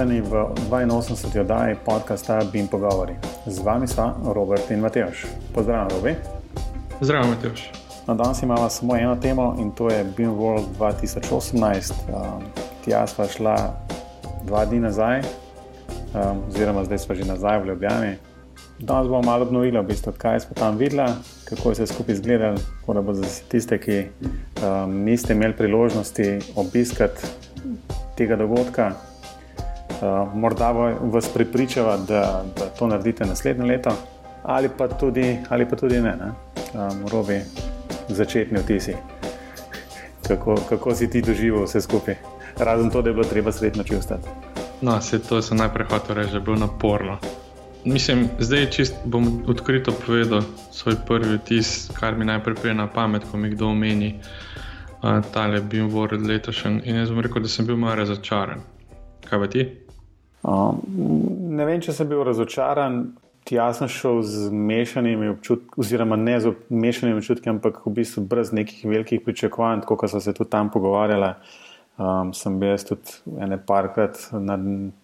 Pozdravljeni 0.00 0.28
v 0.30 0.34
82. 0.70 1.40
oddaji 1.40 1.76
podcasta 1.84 2.40
Bim 2.52 2.66
Pogovori. 2.66 3.12
Z 3.46 3.58
vami 3.58 3.86
sva 3.86 4.14
Robert 4.24 4.70
in 4.70 4.80
Mateoš. 4.80 5.26
Pozdravljen, 5.54 5.90
Robi. 5.90 6.14
Zdravo, 7.00 7.26
Mateoš. 7.28 7.70
Na 8.06 8.14
danes 8.14 8.42
imamo 8.42 8.68
samo 8.68 8.96
eno 8.96 9.16
temo 9.16 9.56
in 9.58 9.70
to 9.70 9.90
je 9.90 10.04
Bim 10.16 10.30
World 10.30 10.64
2018. 10.78 11.92
Um, 11.92 12.42
tja 12.84 13.06
sva 13.06 13.26
šla 13.28 13.56
dva 14.46 14.64
dni 14.64 14.80
nazaj, 14.80 15.20
um, 15.20 16.40
oziroma 16.48 16.84
zdaj 16.84 16.98
sva 16.98 17.14
že 17.14 17.28
nazaj 17.28 17.60
v 17.60 17.66
Ljubljani. 17.66 18.16
Danes 18.78 19.08
bomo 19.08 19.22
malo 19.22 19.44
obnovili, 19.44 19.78
v 19.78 19.84
bistvu, 19.84 20.12
kaj 20.18 20.40
smo 20.40 20.56
tam 20.56 20.76
videli, 20.76 21.12
kako 21.44 21.74
se 21.74 21.82
je 21.82 21.86
skupaj 21.86 22.14
izgledalo. 22.14 22.56
Da 22.88 23.02
bo 23.02 23.14
za 23.14 23.26
tiste, 23.48 23.78
ki 23.78 24.06
um, 24.64 25.04
niste 25.04 25.32
imeli 25.32 25.56
priložnosti 25.56 26.38
obiskati 26.56 27.26
tega 28.16 28.36
dogodka, 28.36 28.92
morda 30.34 30.70
vas 31.00 31.28
pripričava, 31.28 31.96
da, 31.96 32.44
da 32.58 32.66
to 32.78 32.86
naredite 32.86 33.24
naslednje 33.24 33.64
leto, 33.64 33.90
ali 34.42 34.68
pa 34.78 34.88
tudi, 34.88 35.38
ali 35.48 35.68
pa 35.68 35.76
tudi 35.76 36.00
ne. 36.00 36.16
ne? 36.16 36.32
Um, 36.74 37.06
robi 37.08 37.40
začetni 38.08 38.58
vtisi, 38.58 38.94
kako, 40.28 40.54
kako 40.68 40.94
si 40.94 41.10
ti 41.10 41.22
doživel 41.22 41.64
vse 41.64 41.80
skupaj, 41.80 42.14
razen 42.58 42.90
to, 42.90 43.02
da 43.02 43.10
je 43.10 43.14
bilo 43.14 43.24
treba 43.24 43.52
sredno 43.52 43.84
čustiti. 43.84 44.28
No, 44.80 45.00
se 45.00 45.18
to 45.18 45.42
sem 45.42 45.58
najprej 45.58 45.86
hotel 45.90 46.16
reči, 46.16 46.30
da 46.30 46.36
je 46.36 46.40
bilo 46.40 46.56
naporno. 46.56 47.18
Mislim, 47.84 48.28
zdaj 48.38 48.70
čist 48.70 48.94
bom 49.04 49.42
odkrito 49.48 49.92
povedal 50.06 50.42
svoj 50.72 50.96
prvi 51.06 51.36
vtis, 51.36 51.90
kar 52.00 52.16
mi 52.16 52.24
najprej 52.24 52.54
pride 52.54 52.74
na 52.74 52.86
pamet, 52.86 53.24
ko 53.30 53.36
mi 53.36 53.50
kdo 53.50 53.66
omeni 53.66 54.14
uh, 55.02 55.24
tale 55.32 55.60
Bimword 55.60 56.26
letošnji. 56.26 56.80
In 56.84 56.96
jaz 56.96 57.10
bom 57.10 57.20
rekel, 57.20 57.42
da 57.42 57.48
sem 57.48 57.66
bil 57.66 57.76
malo 57.76 57.94
razočaran. 57.94 58.60
Kaj 59.28 59.38
pa 59.38 59.46
ti? 59.46 59.89
Um, 60.42 60.80
ne 61.56 61.66
vem, 61.68 61.80
če 61.82 61.94
sem 61.96 62.08
bil 62.08 62.24
razočaran. 62.24 63.02
Jaz 63.50 63.80
sem 63.80 63.88
šel 63.90 64.20
z 64.22 64.50
mešanimi 64.54 65.30
občutki, 65.32 65.74
oziroma 65.80 66.14
ne 66.20 66.36
z 66.38 66.52
mešanimi 66.70 67.18
občutki, 67.18 67.48
ampak 67.50 67.80
v 67.82 67.94
bistvu 67.96 68.22
brez 68.30 68.52
nekih 68.54 68.84
velikih 68.86 69.24
pričakovanj, 69.24 69.82
kot 69.88 70.04
so 70.12 70.20
se 70.22 70.34
tudi 70.36 70.52
tam 70.52 70.70
pogovarjali. 70.70 71.32
Um, 72.00 72.30
sem 72.32 72.60
bil 72.60 72.78
tudi 72.86 73.16
ene 73.42 73.58
parkrat 73.58 74.30
na 74.32 74.56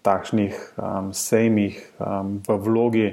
takšnih 0.06 0.54
um, 0.78 1.10
sejmih 1.12 1.80
um, 1.98 2.38
v 2.46 2.56
vlogi 2.68 3.08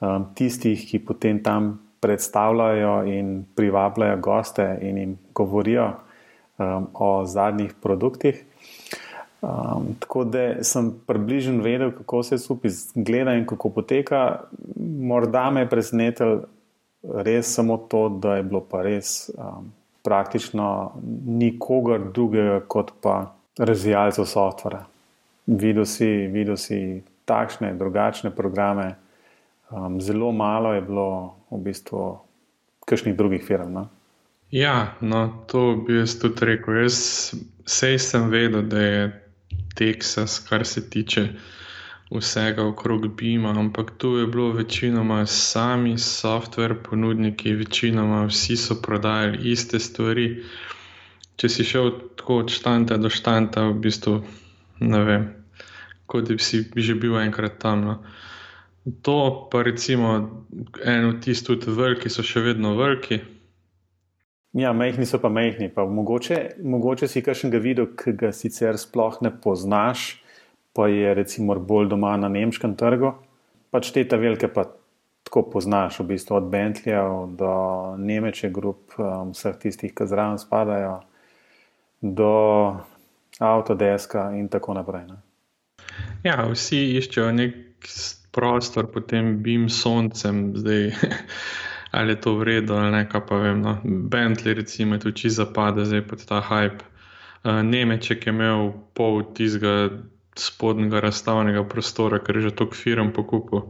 um, 0.00 0.26
tistih, 0.36 0.82
ki 0.88 1.00
potem 1.06 1.38
tam 1.44 1.78
predstavljajo 2.00 3.04
in 3.08 3.32
privabljajo 3.56 4.18
goste 4.20 4.66
in 4.82 4.98
jim 4.98 5.16
govorijo 5.32 5.86
um, 6.58 6.90
o 6.92 7.24
zadnjih 7.24 7.72
produktih. 7.80 8.44
Um, 9.40 9.94
tako 9.98 10.24
da 10.24 10.64
sem 10.64 10.90
približno 11.06 11.62
vedel, 11.62 11.92
kako 11.96 12.22
se 12.22 12.38
skupaj 12.38 12.70
gleda 12.94 13.34
in 13.34 13.46
kako 13.46 13.70
poteka. 13.70 14.40
Morda 15.00 15.50
me 15.50 15.60
je 15.60 15.68
presenetilo 15.68 16.42
res 17.02 17.54
samo 17.54 17.76
to, 17.76 18.08
da 18.08 18.36
je 18.36 18.42
bilo 18.42 18.60
pa 18.60 18.82
res. 18.82 19.30
Um, 19.38 19.72
praktično 20.02 20.92
nikogar 21.26 22.00
drugega 22.12 22.60
kot 22.68 22.92
pa 23.00 23.34
razvijalcev 23.58 24.24
softvera. 24.24 24.84
Videl 25.46 25.84
si, 25.84 26.06
videl 26.06 26.56
si 26.56 27.02
takšne, 27.24 27.74
drugačne 27.78 28.30
programe, 28.30 28.94
um, 29.70 30.00
zelo 30.00 30.32
malo 30.32 30.72
je 30.74 30.80
bilo 30.80 31.34
v 31.50 31.58
bistvu 31.64 32.18
kakšnih 32.86 33.16
drugih 33.16 33.44
firm. 33.44 33.72
No? 33.72 33.88
Ja, 34.50 34.94
no, 35.00 35.28
to 35.46 35.76
bi 35.86 36.00
jaz 36.00 36.16
tudi 36.18 36.46
rekel. 36.46 36.82
Jaz 36.82 37.34
sej 37.66 37.98
sem 37.98 38.30
vedel, 38.30 38.62
da 38.66 38.80
je 38.82 39.02
Texas, 39.74 40.38
kar 40.48 40.66
se 40.66 40.90
tiče 40.90 41.28
vsega 42.10 42.66
okrog 42.66 43.16
Bima, 43.16 43.50
ampak 43.50 43.90
tu 43.98 44.16
je 44.16 44.26
bilo 44.26 44.52
večinoma 44.52 45.26
sami 45.26 45.98
software 45.98 46.74
ponudniki, 46.90 47.54
večinoma 47.54 48.24
vsi 48.26 48.56
so 48.56 48.74
prodajali 48.82 49.50
iste 49.52 49.78
stvari. 49.78 50.42
Če 51.36 51.48
si 51.48 51.64
šel 51.64 51.90
tako 52.16 52.42
od 52.44 52.50
štanta 52.50 52.96
do 52.96 53.08
štanta, 53.08 53.62
v 53.70 53.78
bistvu 53.80 54.16
ne 54.80 55.04
vem, 55.04 55.28
kot 56.06 56.28
da 56.28 56.34
bi 56.34 56.42
si 56.42 56.64
že 56.76 56.94
bil 56.94 57.16
enkrat 57.20 57.58
tam. 57.58 57.84
No. 57.84 57.96
To 59.02 59.48
pa 59.52 59.62
recimo 59.62 60.44
eno 60.84 61.12
tisto, 61.20 61.56
tudi 61.56 61.76
veliki 61.76 62.10
so 62.10 62.26
še 62.26 62.42
vedno 62.44 62.74
veliki. 62.76 63.20
Ja, 64.58 64.72
majhni 64.74 65.06
so 65.06 65.20
pa 65.22 65.28
majhni. 65.30 65.68
Pa 65.74 65.84
mogoče, 65.86 66.40
mogoče 66.62 67.08
si 67.08 67.22
kakšnega 67.22 67.58
videl, 67.62 67.92
ki 67.96 68.16
ga 68.18 68.32
sicer 68.34 68.78
sploh 68.78 69.20
ne 69.22 69.30
poznaš 69.30 70.20
pa 70.72 70.88
je 70.88 71.14
recimo 71.14 71.54
bolj 71.54 71.88
doma 71.88 72.16
na 72.16 72.28
nemškem 72.28 72.76
trgu. 72.76 73.12
Pač 73.70 73.90
te 73.94 74.04
ta 74.08 74.16
velike 74.16 74.48
pa 74.48 74.64
tako 75.24 75.42
poznaš, 75.52 76.00
v 76.00 76.06
bistvu 76.14 76.36
od 76.36 76.46
Bentleyja 76.50 77.02
do 77.38 77.52
Nemeče, 77.98 78.50
grup 78.50 78.94
um, 78.98 79.34
vseh 79.34 79.58
tistih, 79.62 79.94
ki 79.94 80.06
zraven 80.06 80.38
spadajo, 80.42 81.00
do 82.00 82.32
Autodeska 83.38 84.30
in 84.38 84.48
tako 84.48 84.74
naprej. 84.74 85.04
Ne. 85.10 85.20
Ja, 86.24 86.40
vsi 86.50 86.80
iščejo 86.98 87.30
nek 87.36 87.60
prostor 88.34 88.88
pod 88.90 89.06
tem 89.10 89.36
bim 89.42 89.68
soncem, 89.68 90.50
zdaj 90.56 90.90
ali 91.90 92.12
je 92.12 92.20
to 92.20 92.34
vredno 92.34 92.76
ali 92.76 92.90
ne, 92.90 93.08
pa 93.28 93.36
vem. 93.36 93.60
No. 93.60 93.78
Bentley, 93.84 94.54
recimo, 94.54 94.94
je 94.94 95.00
tu 95.00 95.10
čisto 95.10 95.44
zapada, 95.44 95.84
zdaj 95.84 96.06
pa 96.06 96.16
ta 96.16 96.40
hype. 96.40 96.84
Uh, 97.44 97.62
Nemeček 97.64 98.26
je 98.26 98.32
imel 98.32 98.72
pol 98.94 99.22
tistega 99.34 99.90
spodnjega 100.36 101.00
razstavnega 101.00 101.64
prostora, 101.68 102.18
ker 102.18 102.36
je 102.36 102.42
že 102.48 102.54
toliko 102.54 102.76
firm 102.76 103.12
pokupil. 103.12 103.62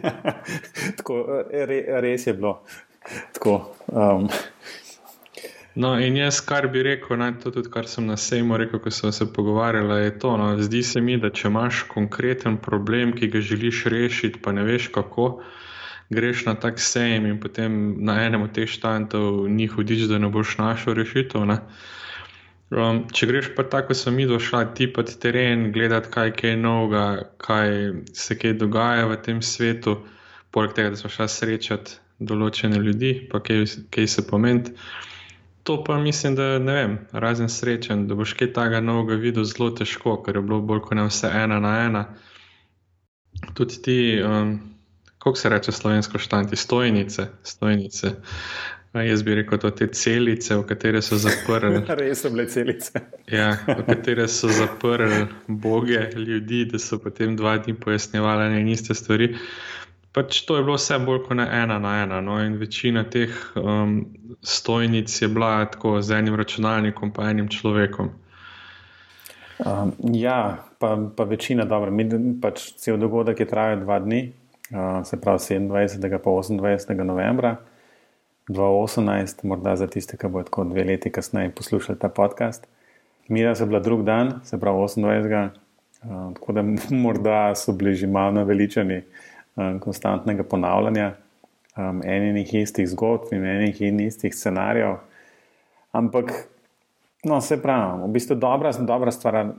Tako, 0.96 1.44
re, 1.50 1.84
res 2.00 2.26
je 2.26 2.34
bilo. 2.34 2.62
Tako, 3.32 3.74
um. 3.86 4.28
No, 5.74 5.94
in 6.00 6.16
jaz, 6.16 6.40
kar 6.44 6.66
bi 6.68 6.82
rekel, 6.82 7.16
naj 7.16 7.36
to 7.44 7.52
tudi, 7.54 7.70
kar 7.70 7.86
sem 7.88 8.08
na 8.10 8.16
sejmu 8.18 8.58
rekel, 8.58 8.80
ko 8.82 8.90
sem 8.90 9.12
se 9.14 9.28
pogovarjala, 9.32 10.00
je 10.02 10.18
to. 10.18 10.34
No, 10.36 10.50
zdi 10.58 10.82
se 10.82 11.00
mi, 11.00 11.16
da 11.20 11.30
če 11.30 11.46
imaš 11.48 11.84
konkreten 11.88 12.58
problem, 12.58 13.14
ki 13.16 13.30
ga 13.30 13.40
želiš 13.40 13.84
rešiti, 13.92 14.42
pa 14.42 14.52
ne 14.52 14.66
veš 14.66 14.90
kako, 14.92 15.28
greš 16.10 16.44
na 16.46 16.54
tak 16.54 16.80
sejem 16.80 17.26
in 17.26 17.40
potem 17.40 17.96
na 18.04 18.18
enem 18.26 18.42
od 18.42 18.52
teh 18.52 18.68
štantov 18.68 19.46
ni 19.48 19.70
hudič, 19.70 20.06
da 20.10 20.18
ne 20.18 20.28
boš 20.28 20.58
našel 20.58 20.98
rešitev. 20.98 21.46
Ne. 21.46 21.58
Um, 22.70 23.02
če 23.10 23.26
greš 23.26 23.50
pa 23.56 23.64
tako, 23.66 23.94
sem 23.98 24.14
mi 24.14 24.26
došla, 24.30 24.64
ti 24.78 24.86
pa 24.90 25.02
ti 25.02 25.16
teren, 25.18 25.70
gledati, 25.74 26.10
kaj 26.10 26.34
je 26.42 26.56
novega, 26.56 27.30
kaj 27.42 27.70
se 28.14 28.38
kaj 28.38 28.58
dogaja 28.58 29.06
v 29.10 29.18
tem 29.22 29.42
svetu, 29.42 29.96
poleg 30.54 30.74
tega, 30.74 30.94
da 30.94 30.98
smo 30.98 31.10
šla 31.10 31.26
srečati 31.30 31.98
določene 32.20 32.78
ljudi, 32.78 33.14
pa 33.30 33.40
kaj, 33.42 33.64
kaj 33.90 34.06
se 34.06 34.26
pomeni. 34.26 34.74
To 35.66 35.80
pa 35.84 35.98
mislim, 35.98 36.34
da 36.38 36.58
ne 36.58 36.74
vem, 36.74 36.98
razen 37.12 37.50
srečen, 37.50 38.06
da 38.08 38.16
boš 38.18 38.34
kaj 38.38 38.52
takega 38.56 38.80
novega 38.80 39.18
videl 39.20 39.44
zelo 39.46 39.70
težko, 39.76 40.16
ker 40.24 40.38
je 40.38 40.42
bilo 40.42 40.60
bolj 40.62 40.84
kot 40.86 40.98
ne 40.98 41.06
vse 41.06 41.30
ena 41.42 41.58
na 41.62 41.74
ena. 41.84 42.04
Tudi 43.54 43.82
ti, 43.82 43.98
um, 44.24 44.56
kako 45.20 45.36
se 45.36 45.48
reče 45.48 45.72
slovensko 45.72 46.18
štanti, 46.18 46.56
stojnice. 46.56 47.26
stojnice. 47.42 48.10
Jaz 48.94 49.22
bi 49.22 49.34
rekel, 49.34 49.58
da 49.58 49.70
te 49.70 49.86
celice, 49.86 50.56
v 50.56 50.64
katere 50.66 51.02
so 51.02 51.14
zaprli. 51.20 51.82
Res 52.00 52.24
so 52.24 52.30
bile 52.30 52.48
celice. 52.50 53.00
ja, 53.38 53.52
v 53.68 53.84
katere 53.86 54.26
so 54.28 54.48
zaprli 54.48 55.26
boge, 55.46 56.08
ljudi, 56.16 56.64
da 56.72 56.78
so 56.78 56.98
potem 56.98 57.36
dva 57.36 57.58
dni 57.58 57.76
pojasnjevali 57.78 58.48
ene 58.48 58.64
in 58.64 58.72
iste 58.72 58.96
stvari. 58.96 59.36
Pač 60.12 60.40
to 60.48 60.56
je 60.56 60.64
bilo 60.66 60.74
vse 60.74 60.98
bolj 61.04 61.22
kot 61.28 61.38
ena 61.38 61.78
na 61.78 61.94
ena. 62.02 62.18
No? 62.24 62.40
In 62.42 62.56
večina 62.58 63.04
teh 63.04 63.30
um, 63.54 64.00
stojnic 64.42 65.22
je 65.22 65.28
bila 65.28 65.68
tako 65.70 66.00
z 66.02 66.18
enim 66.18 66.34
računalnikom, 66.34 67.12
pa 67.12 67.28
enim 67.30 67.48
človekom. 67.48 68.10
Um, 69.60 69.92
ja, 70.16 70.64
pa, 70.78 70.96
pa 71.16 71.24
večina, 71.24 71.64
dobro, 71.64 71.92
mi 71.92 72.08
pač 72.40 72.72
cel 72.80 72.96
dogodek 72.98 73.40
je 73.40 73.46
trajal 73.46 73.84
dva 73.84 74.00
dni, 74.00 74.32
se 75.04 75.20
pravi 75.20 75.38
27. 75.38 76.50
in 76.50 76.60
28. 76.60 77.02
novembra. 77.02 77.56
2018, 78.48 79.44
morda 79.44 79.76
za 79.76 79.86
tiste, 79.86 80.16
ki 80.16 80.28
bodo 80.28 80.48
tako 80.48 80.64
dve 80.64 80.84
leti 80.84 81.10
kasneje 81.12 81.50
poslušali 81.50 81.98
ta 81.98 82.08
podcast. 82.08 82.66
Mira 83.28 83.54
se 83.54 83.66
bila 83.66 83.80
drug 83.80 84.04
dan, 84.04 84.40
se 84.44 84.60
pravi 84.60 84.78
28. 84.78 85.48
Uh, 86.02 86.34
tako 86.34 86.52
da 86.52 86.62
morda 87.04 87.54
so 87.54 87.72
bili 87.72 87.94
že 87.94 88.06
malo 88.06 88.32
naveličani 88.32 89.02
um, 89.56 89.78
konstantnega 89.80 90.42
ponavljanja 90.42 91.12
um, 91.76 92.02
enih 92.04 92.54
istih 92.54 92.88
zgodb 92.88 93.32
in 93.32 93.46
enih 93.46 93.82
in 93.82 94.00
istih 94.00 94.34
scenarijev. 94.34 94.96
Ampak, 95.92 96.32
no, 97.24 97.40
se 97.40 97.62
pravi, 97.62 98.02
v 98.02 98.08
bistvu 98.12 98.34
dobra, 98.34 98.72
dobra 98.72 99.10
stvar 99.10 99.52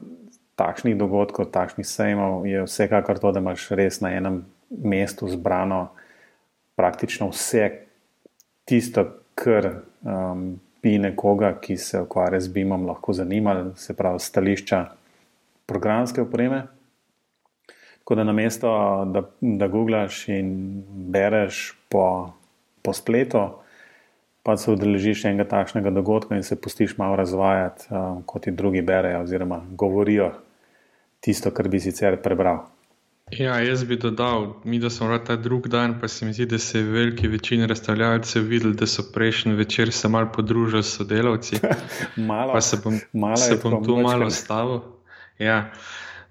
takšnih 0.56 0.98
dogodkov, 0.98 1.52
takšnih 1.52 1.88
sejmov 1.88 2.48
je 2.48 2.64
vsekakor 2.64 3.20
to, 3.20 3.32
da 3.32 3.40
imaš 3.40 3.70
res 3.70 4.02
na 4.02 4.12
enem 4.16 4.44
mestu 4.84 5.28
zbrano 5.28 5.90
praktično 6.76 7.30
vse, 7.30 7.70
tisto, 8.66 9.06
kar 9.36 9.68
um, 10.02 10.60
bi 10.84 10.98
nekoga, 10.98 11.54
ki 11.62 11.78
se 11.78 12.02
ukvarja 12.02 12.40
z 12.42 12.54
BIM-om, 12.54 12.86
lahko 12.90 13.14
zanimalo, 13.14 13.76
se 13.76 13.94
pravi, 13.98 14.20
stališča 14.20 14.86
programske 15.66 16.22
opreme. 16.22 16.64
Tako 18.00 18.16
da 18.16 18.24
na 18.24 18.34
mesto, 18.34 18.72
da, 19.14 19.24
da 19.42 19.68
googlaš 19.68 20.28
in 20.30 20.84
bereš 20.88 21.78
po, 21.90 22.34
po 22.82 22.94
spletu, 22.94 23.44
pa 24.44 24.58
se 24.58 24.72
udeležiš 24.72 25.26
enega 25.30 25.46
takšnega 25.46 25.94
dogodka 25.94 26.36
in 26.36 26.44
se 26.44 26.58
pustiš 26.62 26.98
malo 26.98 27.16
razvajati, 27.16 27.92
uh, 27.92 28.24
kot 28.26 28.48
ti 28.48 28.52
drugi 28.52 28.82
berejo 28.82 29.22
oziroma 29.22 29.62
govorijo 29.70 30.32
tisto, 31.20 31.52
kar 31.52 31.70
bi 31.70 31.80
sicer 31.80 32.18
prebral. 32.22 32.66
Ja, 33.32 33.60
jaz 33.60 33.84
bi 33.88 33.96
dodal, 33.96 34.54
mi 34.64 34.80
da 34.80 34.90
smo 34.90 35.18
ta 35.18 35.36
drugi 35.36 35.70
dan, 35.70 36.00
pa 36.02 36.08
se 36.08 36.26
mi 36.26 36.34
zdi, 36.34 36.46
da 36.46 36.58
se 36.60 36.80
je 36.80 36.84
veliki 36.84 37.28
večini 37.28 37.68
razstavljalcev 37.68 38.44
videl, 38.44 38.74
da 38.74 38.88
so 38.88 39.04
prejšnji 39.14 39.54
večer 39.54 39.92
se 39.92 40.08
malo 40.08 40.32
podružili 40.36 40.84
s 40.84 40.96
sodelavci. 40.98 41.56
malo, 42.18 42.54
pa 42.54 42.62
se 42.62 42.78
bom, 42.84 43.00
malo 43.14 43.38
se 43.38 43.60
bom 43.64 43.84
tu 43.86 43.98
malo 43.98 44.30
stavil. 44.30 44.80
Ja. 45.40 45.72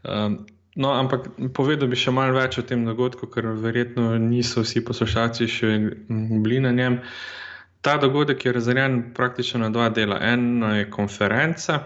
Um, 0.05 0.47
no, 0.75 0.93
ampak 0.93 1.29
povedal 1.55 1.89
bi 1.89 1.97
še 1.97 2.13
malo 2.13 2.37
več 2.37 2.59
o 2.59 2.63
tem 2.63 2.85
dogodku, 2.85 3.31
ker 3.33 3.49
verjetno 3.57 4.19
niso 4.19 4.61
vsi 4.61 4.85
poslušalci 4.85 5.49
še 5.49 5.79
bili 6.09 6.61
na 6.61 6.73
njem. 6.73 7.01
Ta 7.81 7.97
dogodek 7.97 8.45
je 8.45 8.53
razdeljen 8.53 9.03
praktično 9.17 9.61
na 9.65 9.71
dva 9.71 9.89
dela. 9.89 10.21
Eno 10.21 10.75
je 10.77 10.91
konferenca, 10.91 11.81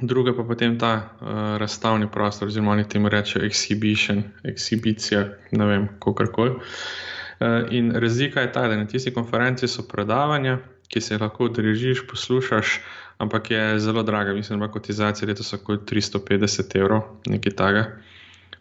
druga 0.00 0.32
pa 0.36 0.42
potem 0.42 0.78
ta 0.78 0.94
uh, 1.20 1.28
razstavni 1.58 2.08
prostor, 2.12 2.48
oziroma 2.48 2.72
oni 2.72 2.88
temu 2.88 3.08
rečejo 3.08 3.44
exhibition, 3.44 4.22
exhibicija, 4.44 5.28
ne 5.52 5.66
vem, 5.66 5.88
kako 5.98 6.26
koli. 6.32 6.50
Uh, 6.50 7.70
in 7.70 7.92
razlika 7.92 8.40
je 8.40 8.52
ta, 8.52 8.68
da 8.68 8.76
na 8.76 8.86
tisti 8.86 9.14
konferenci 9.14 9.68
so 9.68 9.82
predavanja, 9.88 10.58
ki 10.88 11.00
se 11.00 11.14
jih 11.14 11.22
lahko 11.22 11.44
udeležiš, 11.44 12.06
poslušaš, 12.10 12.80
ampak 13.18 13.50
je 13.50 13.78
zelo 13.78 14.02
draga. 14.02 14.34
Mislim, 14.34 14.60
da 14.60 14.68
kotizacija 14.68 15.28
letos 15.28 15.52
je 15.52 15.58
okoli 15.58 15.78
350 15.78 16.76
evrov, 16.78 17.02
nekaj 17.26 17.52
takega. 17.52 17.86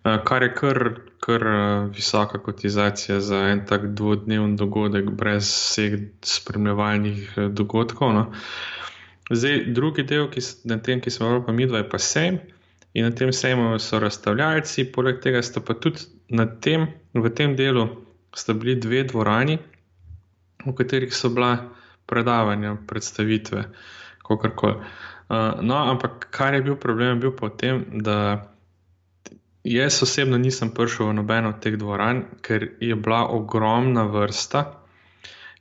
Uh, 0.03 0.17
kar 0.25 0.43
je 0.43 0.53
kar, 0.53 0.89
kar 1.19 1.47
uh, 1.47 1.95
visoka 1.95 2.39
kotizacija 2.39 3.19
za 3.19 3.37
en 3.49 3.65
tak 3.65 3.87
dvodnevni 3.95 4.57
dogodek, 4.57 5.09
brez 5.09 5.43
vseh 5.43 5.99
spremljevalnih 6.21 7.33
uh, 7.37 7.51
dogodkov. 7.51 8.13
No. 8.13 8.31
Zdaj, 9.33 9.73
drugi 9.73 10.03
del, 10.07 10.29
ki, 10.31 10.41
na 10.69 10.77
tem, 10.77 11.01
ki 11.01 11.11
smo 11.11 11.41
pa 11.45 11.55
midva, 11.55 11.81
je 11.81 11.89
pa 11.89 11.99
sejem. 11.99 12.39
In 12.93 13.07
na 13.07 13.11
tem 13.11 13.31
sejmu 13.33 13.79
so 13.81 13.97
razstavljalci, 13.99 14.91
poleg 14.93 15.21
tega 15.23 15.41
sta 15.41 15.61
pa 15.65 15.73
tudi 15.73 16.05
tem, 16.61 16.87
v 17.13 17.29
tem 17.33 17.55
delu 17.57 17.87
sta 18.35 18.53
bili 18.53 18.75
dve 18.77 19.01
dvorani, 19.09 19.57
v 20.65 20.73
katerih 20.77 21.13
so 21.13 21.29
bila 21.33 21.73
predavanja, 22.05 22.77
predstavitve, 22.87 23.63
kako 24.27 24.53
koli. 24.55 24.77
Uh, 25.29 25.57
no, 25.61 25.75
ampak 25.89 26.27
kar 26.29 26.53
je 26.53 26.61
bil 26.61 26.75
problem, 26.75 27.17
je 27.17 27.21
bil 27.25 27.33
pa 27.33 27.49
v 27.49 27.57
tem, 27.57 27.83
da 28.05 28.17
jaz 29.63 30.03
osebno 30.03 30.37
nisem 30.37 30.69
prišel 30.69 31.09
v 31.09 31.17
nobeno 31.23 31.49
od 31.55 31.61
teh 31.63 31.77
dvoran, 31.79 32.25
ker 32.45 32.75
je 32.79 32.95
bila 32.95 33.25
ogromna 33.31 34.03
vrsta. 34.03 34.82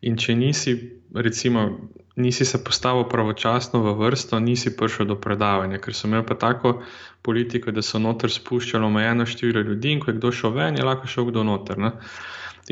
In 0.02 0.16
če 0.18 0.34
nisi, 0.34 0.74
recimo, 1.14 1.64
nisi 2.16 2.44
se 2.44 2.58
postavil 2.64 3.04
pravočasno 3.08 3.80
v 3.82 3.94
vrsto, 4.00 4.40
nisi 4.42 4.74
prišel 4.76 5.06
do 5.12 5.16
predavanja, 5.20 5.78
ker 5.78 5.94
so 5.94 6.08
imeli 6.08 6.26
pa 6.26 6.34
tako 6.34 6.80
politiko, 7.22 7.70
da 7.70 7.84
so 7.86 8.00
noter 8.02 8.30
spuščali 8.30 8.84
omejeno 8.84 9.26
število 9.26 9.62
ljudi 9.70 9.92
in 9.94 10.00
ko 10.02 10.10
je 10.10 10.18
kdo 10.18 10.32
šel 10.32 10.56
ven, 10.58 10.78
je 10.78 10.86
lahko 10.86 11.06
šel 11.06 11.30
kdo 11.30 11.44
noter. 11.46 11.78
Ne? 11.78 11.92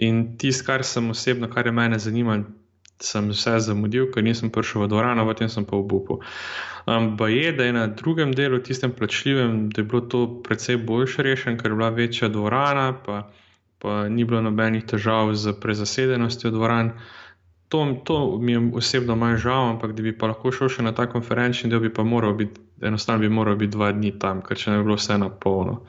In 0.03 0.25
tisto, 0.39 0.67
kar 0.67 0.85
sem 0.85 1.11
osebno, 1.11 1.49
kar 1.53 1.71
je 1.71 1.77
mene 1.77 1.99
zanimalo, 2.03 2.51
sem 3.01 3.31
vse 3.33 3.57
zamudil, 3.65 4.11
ker 4.13 4.25
nisem 4.25 4.51
prišel 4.53 4.85
v 4.85 4.91
dvorano, 4.93 5.25
potem 5.25 5.49
sem 5.49 5.65
pa 5.65 5.79
obupal. 5.79 6.21
Um, 6.85 7.15
ba 7.17 7.31
je, 7.33 7.53
da 7.57 7.65
je 7.65 7.73
na 7.73 7.87
drugem 7.87 8.35
delu, 8.37 8.61
tistem 8.61 8.93
plačljivem, 8.93 9.71
da 9.71 9.81
je 9.81 9.89
bilo 9.89 10.03
to 10.05 10.27
precej 10.45 10.77
boljše 10.85 11.25
rešeno, 11.25 11.57
ker 11.61 11.73
je 11.73 11.79
bila 11.79 11.91
večja 11.97 12.29
dvorana, 12.29 12.93
pa, 13.07 13.23
pa 13.81 14.09
ni 14.09 14.25
bilo 14.25 14.43
nobenih 14.45 14.85
težav 14.85 15.33
z 15.35 15.57
prezasedenostjo 15.61 16.53
dvoran. 16.53 16.93
To, 17.69 17.85
to 18.05 18.39
mi 18.39 18.53
je 18.53 18.61
osebno 18.75 19.17
manj 19.17 19.37
žal, 19.45 19.69
ampak 19.75 19.93
da 19.97 20.03
bi 20.03 20.13
pa 20.19 20.33
lahko 20.33 20.53
šel 20.53 20.69
še 20.69 20.83
na 20.83 20.93
ta 20.93 21.07
konferenčni 21.07 21.71
del, 21.71 21.81
bi 21.81 21.93
pa 21.95 22.05
moral 22.05 22.35
biti, 22.37 22.61
enostavno 22.83 23.23
bi 23.23 23.31
moral 23.31 23.57
biti 23.57 23.77
dva 23.77 23.93
dni 23.95 24.17
tam, 24.19 24.43
ker 24.43 24.59
če 24.59 24.73
ne 24.73 24.81
bi 24.81 24.89
bilo 24.89 24.99
vse 24.99 25.19
na 25.23 25.31
polno. 25.31 25.85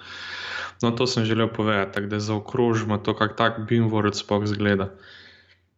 No, 0.82 0.92
to 0.98 1.08
sem 1.08 1.26
želel 1.26 1.50
povedati, 1.54 2.06
da 2.10 2.20
zaokrožimo 2.20 2.98
to, 2.98 3.14
kako 3.18 3.36
tak 3.38 3.60
Bimvorod 3.70 4.18
spok 4.18 4.46
zgleda. 4.50 4.90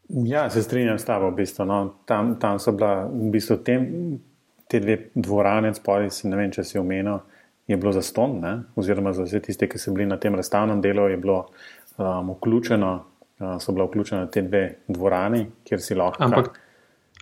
Ja, 0.09 0.49
se 0.49 0.63
strinjam 0.63 0.99
s 0.99 1.05
tabo. 1.05 1.31
V 1.31 1.35
bistvu, 1.35 1.65
no. 1.65 1.95
tam, 2.05 2.35
tam 2.39 2.59
so 2.59 2.71
bila 2.71 3.07
v 3.07 3.31
bistvu 3.31 3.57
tem, 3.63 3.87
te 4.67 4.79
dve 4.79 4.97
dvorane, 5.15 5.73
spodaj 5.73 6.11
si 6.11 6.27
ne 6.27 6.37
vem, 6.37 6.51
če 6.51 6.63
si 6.63 6.79
omenil, 6.79 7.19
je 7.67 7.77
bilo 7.77 7.91
za 7.91 8.01
ston, 8.01 8.39
ne? 8.43 8.53
oziroma 8.75 9.13
za 9.13 9.23
vse 9.23 9.39
tiste, 9.39 9.67
ki 9.67 9.79
so 9.79 9.93
bili 9.95 10.05
na 10.05 10.17
tem 10.17 10.35
razstavnem 10.35 10.81
delu, 10.81 11.07
je 11.09 11.17
bilo 11.17 11.37
um, 11.97 12.29
vključeno, 12.29 13.05
uh, 13.39 13.55
so 13.59 13.71
bile 13.71 13.87
vključene 13.87 14.31
te 14.31 14.41
dve 14.41 14.63
dvorani, 14.87 15.45
kjer 15.63 15.81
si 15.81 15.95
lahko. 15.95 16.23
Ampak, 16.23 16.59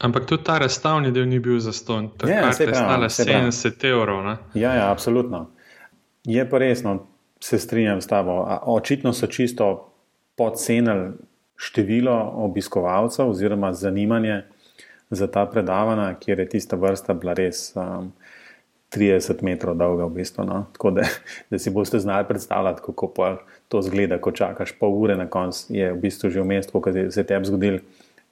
ampak 0.01 0.25
tudi 0.25 0.43
ta 0.43 0.57
razstavni 0.57 1.11
del 1.11 1.27
ni 1.27 1.39
bil 1.39 1.59
za 1.59 1.73
ston, 1.73 2.09
tako 2.17 2.33
da 2.33 2.53
saj 2.53 2.67
je 2.67 2.75
stala 2.75 3.09
saj 3.09 3.25
pravim. 3.25 3.51
70 3.51 3.89
evrov. 3.89 4.23
Ne? 4.25 4.37
Ja, 4.53 4.73
ja, 4.75 4.91
absolutno. 4.91 5.49
Je 6.23 6.49
pa 6.49 6.57
resno, 6.57 7.07
se 7.39 7.59
strinjam 7.59 8.01
s 8.01 8.07
tabo. 8.07 8.59
Očitno 8.61 9.13
so 9.13 9.27
čisto 9.27 9.93
podcenili 10.37 11.11
število 11.55 12.31
obiskovalcev 12.35 13.29
oziroma 13.29 13.73
zanimanje 13.73 14.43
za 15.09 15.27
ta 15.27 15.45
predavanja, 15.45 16.13
kjer 16.19 16.39
je 16.39 16.49
tista 16.49 16.75
vrsta 16.75 17.13
bila 17.13 17.33
res 17.33 17.75
um, 17.75 18.11
30 18.95 19.43
metrov 19.43 19.75
dolga. 19.77 20.05
V 20.05 20.15
bistvu, 20.15 20.45
no? 20.45 20.65
Tako 20.73 20.91
da, 20.91 21.07
da 21.49 21.59
si 21.59 21.69
boste 21.69 21.99
znali 21.99 22.27
predstavljati, 22.27 22.81
kako 22.85 23.07
pol 23.07 23.37
to 23.71 23.81
zgleda, 23.81 24.19
ko 24.19 24.33
čakaš 24.35 24.75
pol 24.79 24.97
ure 24.99 25.15
na 25.15 25.29
koncu, 25.31 25.71
je 25.71 25.91
v 25.93 25.99
bistvu 26.03 26.29
že 26.29 26.43
vmes, 26.43 26.67
kot 26.71 26.91
se 26.91 27.21
je 27.21 27.27
tebi 27.27 27.47
zgodil. 27.47 27.79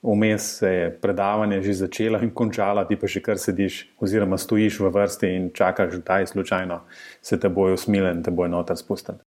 Vmes 0.03 0.44
se 0.59 0.69
je 0.71 0.91
predavanje 1.01 1.62
že 1.62 1.74
začelo 1.74 2.19
in 2.24 2.31
končalo, 2.31 2.86
ti 2.88 2.95
pa 2.95 3.07
še 3.07 3.24
kar 3.24 3.39
sediš, 3.39 3.81
oziroma 4.00 4.39
stojiš 4.39 4.80
v 4.80 4.91
vrsti 4.95 5.31
in 5.36 5.50
čakaš, 5.56 6.00
da 6.07 6.19
je 6.19 6.27
slučajno 6.31 6.83
se 7.21 7.39
te 7.39 7.50
bojo 7.50 7.74
usmilili 7.75 8.15
in 8.15 8.24
te 8.24 8.31
bojo 8.31 8.47
noter 8.47 8.77
spustili. 8.80 9.19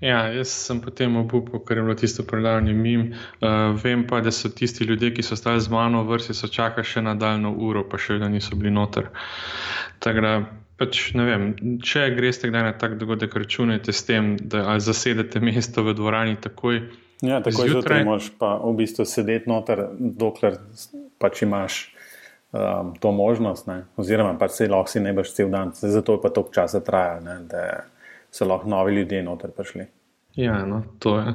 Ja, 0.00 0.30
jaz 0.32 0.48
sem 0.48 0.78
potem 0.80 1.16
obupal, 1.20 1.60
ker 1.60 1.76
je 1.76 1.82
bilo 1.84 1.94
tisto 1.94 2.24
predavanje 2.24 2.72
mim. 2.72 3.02
Uh, 3.42 3.76
vem 3.82 4.06
pa, 4.08 4.22
da 4.24 4.32
so 4.32 4.48
tisti 4.48 4.86
ljudje, 4.88 5.10
ki 5.14 5.22
so 5.22 5.36
stali 5.36 5.60
z 5.60 5.68
mano 5.68 6.00
v 6.04 6.14
vrsti, 6.14 6.34
so 6.34 6.48
čakali 6.48 6.88
še 6.88 7.02
nadaljno 7.04 7.52
uro, 7.52 7.82
pa 7.84 8.00
še 8.00 8.16
vedno 8.16 8.30
niso 8.32 8.56
bili 8.56 8.72
noter. 8.72 9.10
Tako 10.00 10.24
da, 10.24 10.32
pač 10.80 11.10
ne 11.18 11.26
vem, 11.28 11.44
če 11.84 12.08
greste 12.16 12.48
kdaj 12.48 12.64
na 12.64 12.72
tak 12.80 12.96
dogodek, 13.00 13.36
računajte 13.36 13.92
s 13.92 14.06
tem, 14.08 14.34
da 14.40 14.78
zasedete 14.80 15.42
mesto 15.44 15.84
v 15.84 15.92
dvorani 15.98 16.40
takoj. 16.40 16.80
Ja, 17.20 17.42
tako 17.44 17.66
Zjutraj- 17.66 17.72
zjutraj 17.76 18.04
moraš 18.08 18.30
pa 18.40 18.54
v 18.56 18.72
bistvu 18.80 19.04
sedeti 19.04 19.50
noter, 19.50 19.84
dokler 20.00 20.56
pač 21.20 21.42
imaš 21.44 21.92
um, 22.56 22.94
to 22.96 23.12
možnost, 23.12 23.68
ne? 23.68 23.84
oziroma 24.00 24.38
pač 24.40 24.56
se 24.56 24.68
lahko 24.72 24.88
si 24.88 25.04
ne 25.04 25.12
boš 25.12 25.34
cel 25.36 25.52
dan, 25.52 25.74
Saj 25.76 25.92
zato 26.00 26.16
je 26.16 26.22
pa 26.24 26.32
toliko 26.32 26.56
časa 26.56 26.80
trajalo, 26.80 27.20
ne? 27.28 27.36
da 27.44 27.84
so 28.32 28.48
lahko 28.48 28.72
novi 28.72 28.96
ljudje 28.96 29.22
noter 29.22 29.52
prišli. 29.52 29.86
Ja, 30.38 30.64
no, 30.64 30.84
to 30.98 31.18
je. 31.18 31.34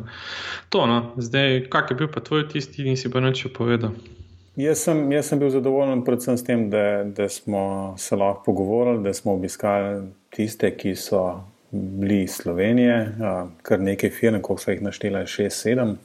To, 0.74 0.86
no. 0.88 1.14
Zdaj, 1.22 1.68
kak 1.70 1.92
je 1.92 1.96
bil 2.00 2.08
pa 2.08 2.24
tvoj 2.24 2.48
tisti, 2.50 2.88
nisi 2.88 3.12
pa 3.12 3.20
nič 3.20 3.46
povedal. 3.54 3.92
Jaz 4.56 4.86
sem, 4.86 5.12
jaz 5.12 5.28
sem 5.28 5.40
bil 5.40 5.50
zadovoljen 5.52 6.00
predvsem 6.08 6.38
s 6.40 6.44
tem, 6.48 6.70
da, 6.72 7.04
da 7.04 7.28
smo 7.30 7.96
se 8.00 8.16
lahko 8.16 8.44
pogovorili, 8.46 9.04
da 9.04 9.14
smo 9.14 9.34
obiskali 9.34 10.06
tiste, 10.32 10.72
ki 10.78 10.94
so 10.96 11.42
bili 11.72 12.22
iz 12.24 12.38
Slovenije, 12.40 13.18
kar 13.62 13.84
nekaj 13.84 14.10
firm, 14.16 14.40
koliko 14.42 14.64
so 14.64 14.72
jih 14.72 14.82
naštela, 14.82 15.26
6-7, 15.28 15.96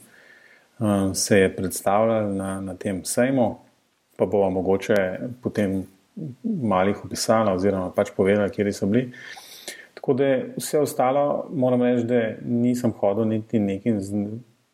se 1.13 1.39
je 1.39 1.55
predstavljalo 1.55 2.33
na, 2.33 2.51
na 2.61 2.75
tem 2.75 3.05
sejmu, 3.05 3.55
pa 4.17 4.25
bomo 4.25 4.49
mogoče 4.49 4.97
potem 5.41 5.85
malih 6.43 7.05
opisali 7.05 7.55
oziroma 7.55 7.93
pač 7.95 8.11
povedali, 8.17 8.51
kje 8.51 8.73
so 8.73 8.85
bili. 8.85 9.13
Tako 9.95 10.13
da 10.13 10.31
vse 10.57 10.79
ostalo, 10.79 11.45
moram 11.53 11.87
reči, 11.87 12.03
da 12.03 12.23
nisem 12.43 12.91
hodil 12.99 13.31
niti 13.31 13.59
nekim 13.59 14.01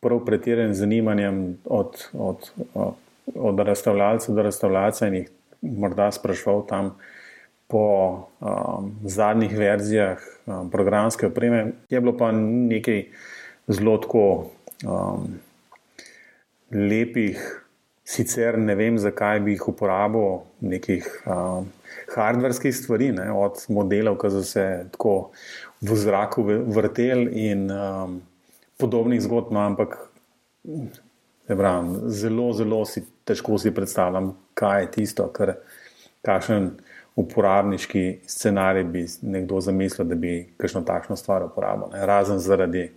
prav 0.00 0.24
pretiranim 0.26 0.74
zanimanjem 0.74 1.58
od, 1.64 2.08
od, 2.14 2.50
od, 2.74 2.94
od 3.34 3.60
razstavljalca 3.60 4.32
do 4.32 4.42
razstavljalca 4.42 5.06
in 5.06 5.14
jih 5.14 5.30
morda 5.62 6.10
sprašval 6.12 6.66
tam 6.66 6.96
po 7.68 7.84
um, 8.40 8.92
zadnjih 9.04 9.58
verzijah 9.58 10.18
um, 10.46 10.70
programske 10.70 11.26
opreme. 11.26 11.72
Je 11.90 12.00
bilo 12.00 12.16
pa 12.16 12.32
nekaj 12.32 13.04
zelo 13.68 13.98
tako 13.98 14.50
um, 14.86 15.38
lepih, 16.70 17.64
sicer 18.08 18.58
ne 18.58 18.74
vem, 18.74 18.98
zakaj 18.98 19.40
bi 19.44 19.52
jih 19.56 19.68
uporabil, 19.68 20.40
nekih 20.60 21.08
um, 21.26 21.68
hardverskih 22.14 22.76
stvari, 22.76 23.10
ne, 23.12 23.28
od 23.32 23.60
modelov, 23.68 24.16
ki 24.20 24.30
so 24.32 24.42
se 24.44 24.64
tako 24.92 25.14
v 25.84 25.96
zraku 25.96 26.46
vrteli 26.72 27.48
in 27.50 27.68
um, 27.68 28.20
podobnih 28.80 29.20
zgodb, 29.22 29.52
no, 29.52 29.66
ampak 29.68 29.98
pravim, 31.56 32.10
zelo, 32.12 32.52
zelo 32.52 32.84
si 32.84 33.04
težko 33.24 33.58
si 33.58 33.74
predstavljam, 33.74 34.34
kaj 34.54 34.82
je 34.82 34.90
tisto, 34.90 35.28
kar, 35.32 35.54
kakšen 36.22 36.70
uporabniški 37.18 38.20
scenarij 38.26 38.84
bi 38.84 39.06
nekdo 39.22 39.60
zamislil, 39.60 40.06
da 40.08 40.14
bi 40.14 40.32
kakšno 40.56 40.84
takšno 40.86 41.16
stvar 41.16 41.48
uporabil, 41.48 41.90
ne? 41.92 42.06
razen 42.06 42.38
zaradi 42.38 42.90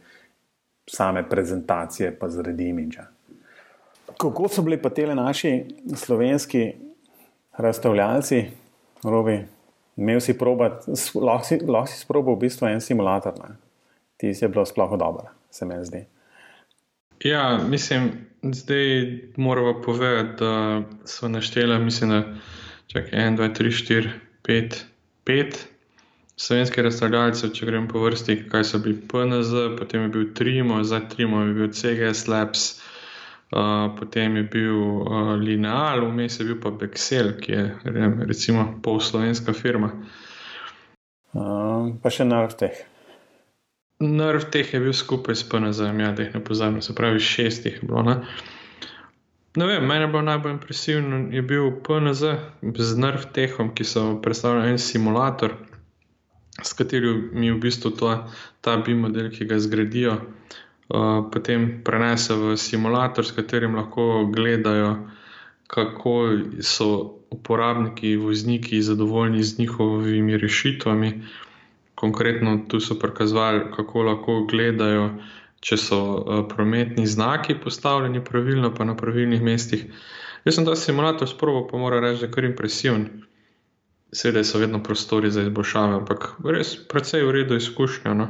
same 0.89 1.24
prezentacije, 1.29 2.12
pa 2.20 2.29
zaradi 2.29 2.67
imidža. 2.70 3.08
Kako 4.17 4.50
so 4.50 4.62
bili 4.62 4.77
pa 4.81 4.89
te 4.89 5.08
naši 5.15 5.65
slovenski 5.96 6.74
razstavljalci, 7.58 8.43
rovi, 9.03 9.39
imel 9.98 10.20
si 10.20 10.38
probat, 10.38 10.84
lahko 11.15 11.46
si, 11.48 11.60
lahko 11.65 11.88
si 11.88 12.00
sprobal 12.00 12.36
v 12.36 12.46
bistvu 12.46 12.67
en 12.67 12.81
simulator, 12.81 13.34
ne? 13.39 13.55
ti 14.17 14.34
si 14.34 14.46
je 14.46 14.50
bilo 14.50 14.65
sploh 14.65 14.98
dobro, 15.00 15.31
se 15.50 15.65
mi 15.65 15.79
zdi. 15.86 16.05
Ja, 17.24 17.58
mislim, 17.58 18.12
zdaj 18.43 19.19
moramo 19.38 19.81
povedati, 19.81 20.43
da 20.43 20.81
so 21.05 21.27
naštela, 21.27 21.79
mislim, 21.79 22.10
da 22.10 22.24
čakaj, 22.88 23.19
1, 23.19 23.38
2, 23.38 23.60
3, 23.60 23.93
4, 23.93 24.10
5, 24.43 24.83
5 25.25 25.55
slovenskih 26.41 26.83
razstavljalcev, 26.83 27.51
če 27.53 27.67
grem 27.69 27.88
po 27.89 28.01
vrsti, 28.01 28.38
kaj 28.50 28.63
so 28.65 28.79
bili 28.81 28.98
PNZ, 29.12 29.65
potem 29.77 30.07
je 30.07 30.13
bil 30.15 30.31
Trimo, 30.38 30.81
za 30.83 31.01
Trimo 31.10 31.43
je 31.45 31.53
bil 31.53 31.69
CGS 31.69 32.25
Labs, 32.31 32.63
uh, 33.53 33.91
potem 34.00 34.39
je 34.39 34.43
bil 34.55 34.79
uh, 34.79 35.33
Lineal, 35.41 36.05
vmes 36.07 36.39
je 36.39 36.48
bil 36.50 36.57
pa 36.63 36.74
Bexel, 36.74 37.36
ki 37.41 37.51
je 37.51 37.65
recimo 38.25 38.71
pol 38.83 39.00
slovenska 39.00 39.53
firma. 39.53 39.93
Um, 41.31 42.00
pa 42.01 42.10
še 42.10 42.25
Nervteh. 44.01 44.17
Nervteh 44.17 44.74
je 44.74 44.79
bil 44.79 44.93
skupaj 44.93 45.36
s 45.36 45.50
PNZ, 45.50 45.79
ja, 45.79 46.12
da 46.12 46.25
jih 46.25 46.36
ne 46.36 46.43
pozabim, 46.43 46.81
se 46.81 46.96
pravi 46.96 47.20
šestih 47.20 47.79
bilo. 47.81 48.03
Ne? 48.03 48.17
Ne 49.55 49.67
vem, 49.67 49.86
meni 49.86 50.05
je 50.05 50.08
bilo 50.08 50.22
najbolj 50.22 50.51
impresivno, 50.51 51.25
je 51.31 51.41
bil 51.41 51.72
PNZ 51.86 52.38
z 52.62 52.98
Nervtehom, 52.98 53.75
ki 53.75 53.86
so 53.86 54.05
predstavljali 54.24 54.74
en 54.75 54.79
simulator 54.79 55.58
s 56.63 56.74
katerim 56.74 57.29
mi 57.34 57.51
v 57.51 57.60
bistvu 57.60 57.91
to, 57.91 58.12
ta 58.62 58.77
BIM 58.77 59.05
model, 59.08 59.29
ki 59.31 59.46
ga 59.50 59.60
zgradijo, 59.60 60.17
uh, 60.20 61.24
potem 61.34 61.81
prenese 61.86 62.36
v 62.36 62.58
simulator, 62.58 63.25
s 63.25 63.36
katerim 63.36 63.75
lahko 63.79 64.27
gledajo, 64.34 65.08
kako 65.72 66.15
so 66.60 66.89
uporabniki, 67.31 68.17
vozniki 68.20 68.81
zadovoljni 68.81 69.43
z 69.43 69.60
njihovimi 69.60 70.38
rešitvami. 70.38 71.12
Konkretno 72.01 72.55
tu 72.67 72.79
so 72.81 72.98
prikazovali, 73.00 73.67
kako 73.75 74.08
lahko 74.08 74.39
gledajo, 74.50 75.10
če 75.62 75.77
so 75.77 76.00
uh, 76.01 76.39
prometni 76.50 77.05
znaki 77.05 77.60
postavljeni 77.62 78.24
pravilno, 78.25 78.72
pa 78.74 78.88
na 78.89 78.96
pravilnih 78.98 79.43
mestih. 79.46 79.86
Jaz 80.46 80.58
sem 80.58 80.65
ta 80.65 80.74
simulator 80.75 81.29
sproval, 81.29 81.67
pa 81.70 81.77
moram 81.77 82.01
reči, 82.01 82.24
da 82.24 82.29
je 82.29 82.34
kar 82.34 82.48
impresiven. 82.48 83.05
Seveda 84.12 84.41
so 84.43 84.60
vedno 84.60 84.81
prostori 84.84 85.29
za 85.31 85.46
izboljšave, 85.46 86.00
ampak 86.01 86.31
res 86.43 86.74
precej 86.89 87.22
v 87.27 87.36
redu 87.38 87.60
izkušnja. 87.62 88.15
No? 88.17 88.27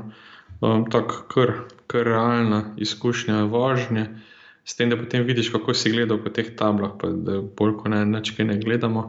Um, 0.59 0.83
Tako 0.91 1.23
kar, 1.31 1.53
kar 1.87 2.05
realna 2.05 2.61
izkušnja 2.77 3.45
vožnje, 3.49 4.09
s 4.63 4.75
tem, 4.75 4.91
da 4.91 4.97
potem 4.99 5.23
vidiš, 5.25 5.49
kako 5.49 5.73
si 5.73 5.89
gledal 5.89 6.19
po 6.21 6.29
teh 6.29 6.51
tablah, 6.55 6.93
pa 6.99 7.09
da 7.09 7.39
bolj 7.41 7.79
kot 7.79 7.89
ne, 7.95 8.03
nečke 8.05 8.43
ne 8.45 8.59
gledamo. 8.59 9.07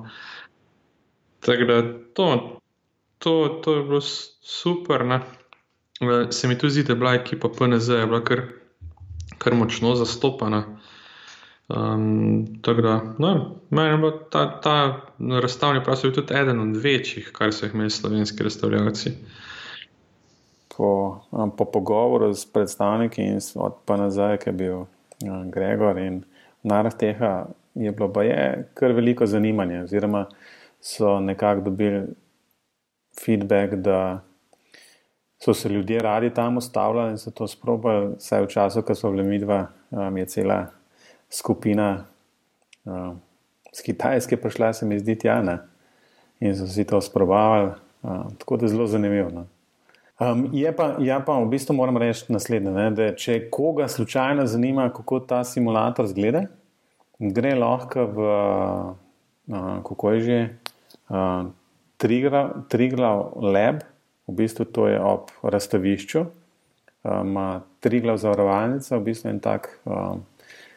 Tako 1.45 1.69
da 1.69 1.77
to, 2.15 2.29
to, 3.23 3.61
to 3.65 3.75
je 3.75 3.83
bilo 3.83 4.01
super. 4.01 5.05
Ne? 5.05 5.21
Se 6.31 6.49
mi 6.49 6.59
tudi 6.59 6.73
zdi, 6.73 6.83
da 6.83 6.93
je 6.93 6.97
bila 6.97 7.15
ekipa 7.15 7.49
PNZ, 7.59 7.89
je 7.89 8.07
bila 8.07 8.25
kar, 8.25 8.43
kar 9.39 9.55
močno 9.55 9.95
zastopana. 9.95 10.65
Um, 11.69 12.47
tako 12.63 12.83
da, 12.83 13.01
no, 13.19 13.61
meni 13.71 14.07
je 14.07 14.13
ta, 14.31 14.61
ta 14.61 15.01
razstavni 15.41 15.85
prostor 15.85 16.13
tudi 16.13 16.35
eden 16.35 16.61
od 16.61 16.77
večjih, 16.77 17.31
kar 17.33 17.53
so 17.53 17.67
jih 17.67 17.75
imeli 17.75 17.91
slovenski 17.91 18.43
razstavljalci. 18.43 19.13
Po, 20.77 21.21
um, 21.31 21.57
po 21.57 21.65
pogovoru 21.65 22.35
s 22.35 22.45
predstavniki 22.53 23.23
in 23.23 23.39
od 23.55 23.73
nazaj, 23.89 24.37
ki 24.39 24.49
je 24.49 24.53
bil 24.53 24.77
um, 24.77 25.51
Gregor 25.51 25.99
in 25.99 26.25
narav 26.63 26.99
tega, 26.99 27.47
je 27.75 27.93
bilo 27.93 28.13
pa 28.13 28.23
je 28.23 28.69
kar 28.75 28.93
veliko 28.93 29.27
zanimanja, 29.27 29.85
oziroma 29.85 30.27
so 30.81 31.21
nekako 31.21 31.61
dobili 31.71 32.03
feedback, 33.21 33.75
da 33.75 34.21
so 35.45 35.55
se 35.55 35.69
ljudje 35.69 35.99
radi 35.99 36.31
tam 36.31 36.57
ustavljali 36.57 37.11
in 37.11 37.19
so 37.19 37.31
to 37.31 37.49
sprobali, 37.49 38.15
vsaj 38.17 38.43
v 38.43 38.49
času, 38.49 38.83
ko 38.83 38.95
so 38.95 39.11
bili 39.11 39.25
midva, 39.27 39.67
um, 39.91 40.17
je 40.17 40.27
cela 40.27 40.67
skupina 41.31 42.05
uh, 42.85 43.15
z 43.73 43.83
Kitajske 43.83 44.37
prišla, 44.37 44.73
se 44.73 44.87
mi 44.87 44.99
zdi, 44.99 45.19
Jana. 45.25 45.59
In 46.41 46.57
so 46.57 46.67
si 46.67 46.85
to 46.85 47.01
sprobavali, 47.01 47.73
uh, 48.03 48.31
tako 48.39 48.57
da 48.57 48.65
je 48.65 48.69
zelo 48.69 48.87
zanimivo. 48.87 49.31
No. 49.31 49.47
Um, 50.21 50.49
je 50.53 50.77
pa, 50.77 50.97
ja, 51.01 51.21
pa 51.21 51.39
v 51.41 51.49
bistvu 51.51 51.75
moram 51.75 51.97
reči 51.97 52.33
naslednje: 52.33 52.71
ne, 52.71 52.91
da 52.91 53.09
če 53.17 53.49
koga 53.51 53.89
slučajno 53.89 54.47
zanima, 54.47 54.91
kako 54.95 55.21
ta 55.27 55.41
simulator 55.45 56.07
zgleda, 56.07 56.45
gre 57.19 57.55
lahko 57.59 58.07
v, 58.07 58.29
uh, 59.51 59.83
kako 59.89 60.13
je 60.13 60.21
že, 60.21 60.39
uh, 61.09 61.51
Triglav 62.03 63.25
Lab, 63.39 63.83
v 64.27 64.35
bistvu 64.43 64.67
to 64.75 64.89
je 64.91 64.99
ob 64.99 65.31
razstavišču, 65.43 66.25
ima 67.07 67.47
um, 67.57 67.65
Triglav 67.83 68.19
zavarovalnica, 68.19 68.97
v 68.99 69.07
bistvu 69.07 69.31
en 69.31 69.41
tak. 69.43 69.71
Um, 69.87 70.27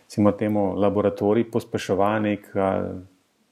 recimo 0.06 0.32
temu 0.32 0.76
laboratorij 0.78 1.48
pospeševalnik 1.52 2.52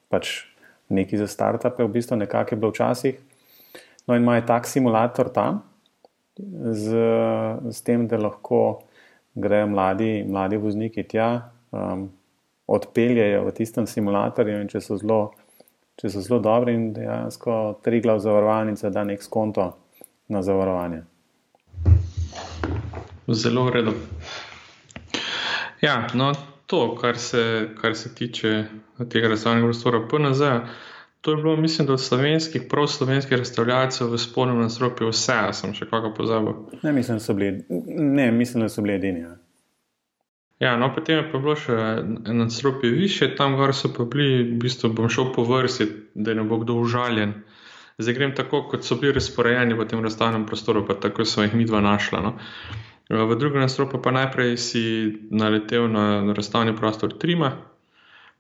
pač 0.10 0.46
neki 0.94 1.18
za 1.18 1.28
startupe, 1.28 1.84
v 1.84 1.90
bistvu 1.90 2.16
nekako 2.22 2.54
je 2.54 2.60
bilo 2.60 2.72
včasih. 2.72 3.16
No, 4.08 4.16
in 4.16 4.22
imajo 4.22 4.46
tak 4.46 4.68
simulator 4.68 5.30
tam, 5.34 5.64
z, 6.38 6.94
z 7.70 7.82
tem, 7.82 8.08
da 8.08 8.20
lahko 8.20 8.84
grejo 9.34 9.68
mladi, 9.72 10.24
mladi 10.28 10.60
vozniki 10.62 11.04
tja, 11.08 11.50
um, 11.72 12.12
odpeljejo 12.68 13.48
v 13.48 13.54
tistem 13.58 13.88
simulatorju, 13.90 14.62
in 14.62 14.70
če 14.70 14.82
so 14.84 15.00
zelo, 15.00 15.34
če 16.02 16.10
so 16.10 16.22
zelo 16.26 16.40
dobri, 16.44 16.74
in 16.74 16.94
dejansko 16.94 17.80
tri 17.84 18.02
glav 18.02 18.20
zavarovalnice 18.20 18.90
da 18.90 19.04
nek 19.04 19.24
skonto 19.24 19.70
na 20.28 20.42
zavarovanje. 20.44 21.04
Zelo 23.28 23.70
redo. 23.70 23.94
Ja, 25.82 26.08
no, 26.14 26.32
to, 26.66 26.96
kar 26.96 27.18
se, 27.18 27.70
kar 27.82 27.96
se 27.96 28.16
tiče 28.16 28.66
tega 29.10 29.28
razstavnega 29.28 29.68
prostora 29.68 30.02
PNZ. 30.12 30.42
To 31.22 31.32
je 31.32 31.38
bilo, 31.38 31.56
mislim, 31.56 31.90
od 31.90 32.02
slovenskih, 32.02 32.62
prav 32.70 32.88
slovenskih 32.88 33.38
razstavljalcev 33.38 34.10
v 34.12 34.18
spolnem 34.18 34.60
nasropju 34.60 35.08
vse, 35.08 35.38
sem 35.56 35.72
še 35.76 35.88
kako 35.88 36.12
pozabil. 36.18 36.58
Ne, 36.82 36.92
mislim, 36.92 37.20
da 37.20 37.24
so 37.24 37.36
bili, 37.38 37.64
ne, 37.70 38.32
mislim, 38.32 38.66
da 38.66 38.70
so 38.70 38.84
bili 38.84 38.96
edini. 38.96 39.24
Ja. 39.24 39.38
Ja, 40.64 40.78
no, 40.80 40.88
potem 40.96 41.18
je 41.18 41.24
pa 41.28 41.40
bilo 41.44 41.58
še 41.60 41.76
eno 42.32 42.46
stropje 42.50 42.94
više, 42.96 43.34
tam 43.36 43.58
gor 43.60 43.74
so 43.76 43.90
pa 43.92 44.06
bili, 44.08 44.46
v 44.54 44.60
bistvu 44.62 44.94
bom 44.96 45.10
šel 45.12 45.34
po 45.36 45.44
vrsti, 45.44 45.88
da 46.16 46.36
ne 46.38 46.46
bo 46.48 46.62
kdo 46.62 46.78
užaljen. 46.80 47.34
Zdaj 47.98 48.16
grem 48.16 48.32
tako, 48.38 48.62
kot 48.72 48.88
so 48.88 48.96
bili 49.02 49.12
razporejeni 49.18 49.76
v 49.76 49.86
tem 49.92 50.00
razstavnem 50.04 50.46
prostoru, 50.48 50.86
pa 50.88 50.96
tako 50.96 51.26
so 51.28 51.44
jih 51.44 51.52
mi 51.54 51.68
dva 51.68 51.82
našla. 51.84 52.22
No. 52.24 52.32
V 53.12 53.36
drugem 53.36 53.60
nastropu 53.60 54.00
pa 54.02 54.14
najprej 54.16 54.56
si 54.58 54.84
naletel 55.36 55.90
na, 55.92 56.06
razstavni 56.34 56.72
prostor 56.80 57.12
Trima, 57.20 57.52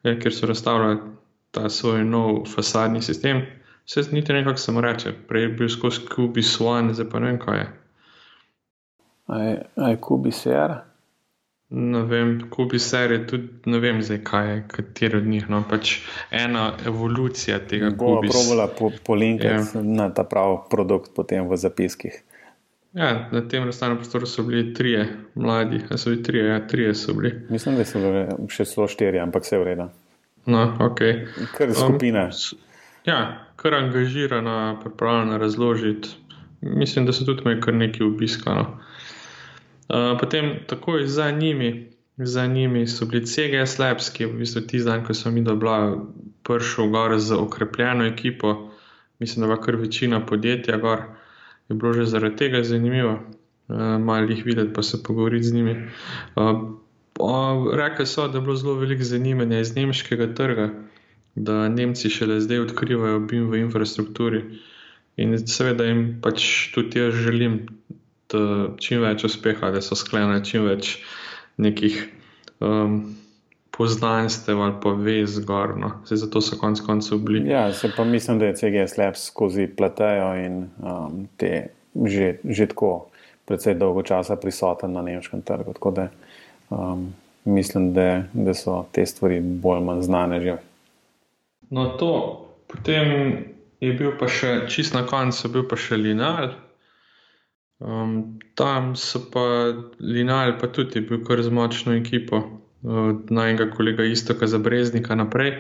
eh, 0.03 0.15
kjer 0.15 0.34
so 0.34 0.48
razstavljali 0.48 1.01
ta 1.51 1.68
svoj 1.70 2.06
nov 2.08 2.46
fasadni 2.56 3.01
sistem. 3.01 3.44
Vse 3.84 4.08
z 4.08 4.15
niti 4.15 4.34
nekako 4.34 4.63
samo 4.63 4.82
reče, 4.82 5.12
prej 5.27 5.50
je 5.50 5.51
bil 5.60 5.70
skozi 5.70 6.08
Kubi 6.08 6.42
Swan, 6.42 6.94
zdaj 6.96 7.10
pa 7.12 7.20
ne 7.20 7.34
vem 7.34 7.44
kaj 7.44 7.60
je. 7.60 7.68
Aj 9.75 10.00
Kubi 10.00 10.32
Ser? 10.32 10.93
Ne 11.75 12.03
vem, 12.06 12.36
Kubi 12.53 12.80
Ser 12.80 13.12
je 13.12 13.24
tudi, 13.27 13.48
ne 13.65 13.80
vem 13.82 14.01
zdaj 14.06 14.20
kaj 14.24 14.50
je, 14.50 14.58
kateri 14.70 15.18
od 15.18 15.25
njih, 15.25 15.48
no 15.50 15.63
pač 15.70 15.96
ena 16.30 16.68
evolucija 16.86 17.58
tega. 17.70 17.89
Bo 17.98 18.20
probala 18.22 18.68
po, 18.70 18.92
polinkati 19.06 19.77
ja. 19.77 19.82
na 19.82 20.12
ta 20.13 20.24
prav 20.24 20.68
produkt 20.70 21.15
potem 21.15 21.50
v 21.50 21.58
zapiskih. 21.58 22.20
Ja, 22.94 23.30
na 23.32 23.42
tem 23.50 23.65
razstavnem 23.65 23.98
prostoru 23.98 24.30
so 24.30 24.44
bili 24.46 24.74
trije 24.74 25.08
mladi, 25.36 25.82
ali 25.89 25.98
so 25.98 26.10
bili 26.10 26.24
trije, 26.24 26.46
ja, 26.46 26.60
trije 26.68 26.94
so 26.96 27.13
bili. 27.13 27.34
Mislim, 27.50 27.75
da 27.75 27.86
so 27.89 28.00
bili 28.00 28.27
še 28.53 28.70
zelo 28.70 28.88
štiri, 28.88 29.20
ampak 29.20 29.48
vse 29.48 29.56
je 29.56 29.63
v 29.63 29.68
redu. 29.72 29.89
No, 30.46 30.68
ok. 30.80 31.01
Kar 31.58 31.74
skupina. 31.74 32.27
Um, 32.30 32.60
ja, 33.10 33.20
kar 33.56 33.74
angažirana, 33.74 34.77
pripravljena 34.84 35.42
razložiti. 35.42 36.10
Mislim, 36.62 37.10
da 37.10 37.18
so 37.18 37.25
tudi 37.25 37.42
imeli 37.42 37.62
kar 37.65 37.74
nekaj 37.74 38.06
obiskano. 38.08 38.68
Uh, 39.90 40.20
potem, 40.20 40.60
takoj 40.68 41.08
za 41.08 41.32
njimi, 41.32 41.92
za 42.18 42.46
njimi 42.48 42.88
so 42.88 43.06
bili 43.06 43.25
CGS 43.25 43.80
Labs, 43.80 44.10
ki 44.10 44.24
je 44.24 44.28
v 44.28 44.38
bistvu 44.40 44.62
tisti 44.62 44.88
dan, 44.88 45.04
ko 45.06 45.13
sem 45.13 45.36
videl, 45.36 45.60
je 45.60 45.98
prišel 46.44 46.90
gor 46.90 47.18
z 47.20 47.36
okrepljeno 47.36 48.06
ekipo. 48.06 48.72
Mislim, 49.20 49.48
da 49.48 49.54
je 49.54 49.62
kar 49.62 49.75
večina 49.75 50.25
podjetja 50.25 50.78
gor 50.78 51.02
je 51.70 51.75
bilo 51.75 51.94
že 51.94 52.06
zaradi 52.06 52.36
tega 52.36 52.63
zanimivo, 52.63 53.13
uh, 53.68 53.78
malo 54.00 54.28
jih 54.30 54.46
videti, 54.46 54.74
pa 54.74 54.84
se 54.84 55.04
pogovoriti 55.04 55.44
z 55.44 55.54
njimi. 55.54 55.75
Uh, 56.36 56.80
Rekli 57.74 58.06
so, 58.06 58.28
da 58.28 58.38
je 58.38 58.42
bilo 58.42 58.56
zelo 58.56 58.74
veliko 58.74 59.04
zanimanja 59.04 59.60
iz 59.60 59.75
nemškega 59.75 60.34
trga, 60.36 60.70
da 61.36 61.70
Nemci 61.70 62.10
šele 62.10 62.40
zdaj 62.42 62.60
odkrivajo 62.60 63.20
BIM 63.20 63.50
v 63.50 63.58
infrastrukturi. 63.58 64.44
In 65.18 65.38
seveda 65.48 65.86
jim 65.86 66.20
pač 66.22 66.72
tudi 66.74 67.00
jaz 67.00 67.13
želim 67.13 67.60
čim 68.82 69.04
več 69.04 69.25
uspeha, 69.28 69.72
da 69.74 69.82
so 69.82 69.98
sklenili 70.00 70.44
čim 70.46 70.68
več 70.68 70.98
nekih 71.62 72.00
um, 72.60 73.16
poznanstev 73.78 74.62
ali 74.62 74.75
pa 74.84 74.94
vez 74.98 75.38
zgorno. 75.40 75.92
Zato 76.06 76.42
so 76.42 76.58
konec 76.58 76.82
koncev 76.86 77.18
bili. 77.25 77.50
Ja, 77.50 77.74
se 77.74 77.92
pa 77.98 78.04
mislim, 78.04 78.40
da 78.40 78.46
je 78.46 78.56
CGS 78.56 78.98
Labs 78.98 79.25
skozi 79.32 79.68
platejo 79.68 80.34
in 80.46 80.68
um, 80.82 81.28
te 81.38 81.70
že, 81.94 82.40
že 82.50 82.66
tako 82.74 83.10
predvsej 83.46 83.75
dolgo 83.78 84.02
časa 84.02 84.36
prisoten 84.36 84.94
na 84.94 85.02
nemškem 85.02 85.42
trgu. 85.42 85.74
Tako 85.74 85.92
da 85.92 86.08
um, 86.70 87.13
mislim, 87.46 87.94
da, 87.94 88.24
da 88.34 88.54
so 88.54 88.86
te 88.92 89.06
stvari 89.06 89.40
bolj 89.40 89.82
manj 89.82 90.02
znane 90.02 90.42
že. 90.42 90.58
No, 91.70 91.90
to 91.98 92.46
potem 92.68 93.38
je 93.80 93.94
bil 93.94 94.13
pa 94.20 94.30
še 94.32 94.68
čist 94.70 94.94
na 94.94 95.04
koncu, 95.08 95.50
bil 95.50 95.66
pa 95.68 95.75
še 95.75 95.98
linear. 95.98 96.56
Um, 97.84 98.40
tam 98.56 98.96
so 98.96 99.20
pa 99.32 99.74
linear, 100.00 100.56
pa 100.60 100.68
tudi 100.72 101.02
bil 101.04 101.20
kar 101.28 101.42
z 101.44 101.52
močno 101.52 101.94
ekipo, 101.98 102.40
od 102.84 103.32
najnega 103.32 103.72
kolega 103.75 104.04
Istoka 104.04 104.48
za 104.48 104.58
Breznika 104.58 105.16
naprej, 105.16 105.58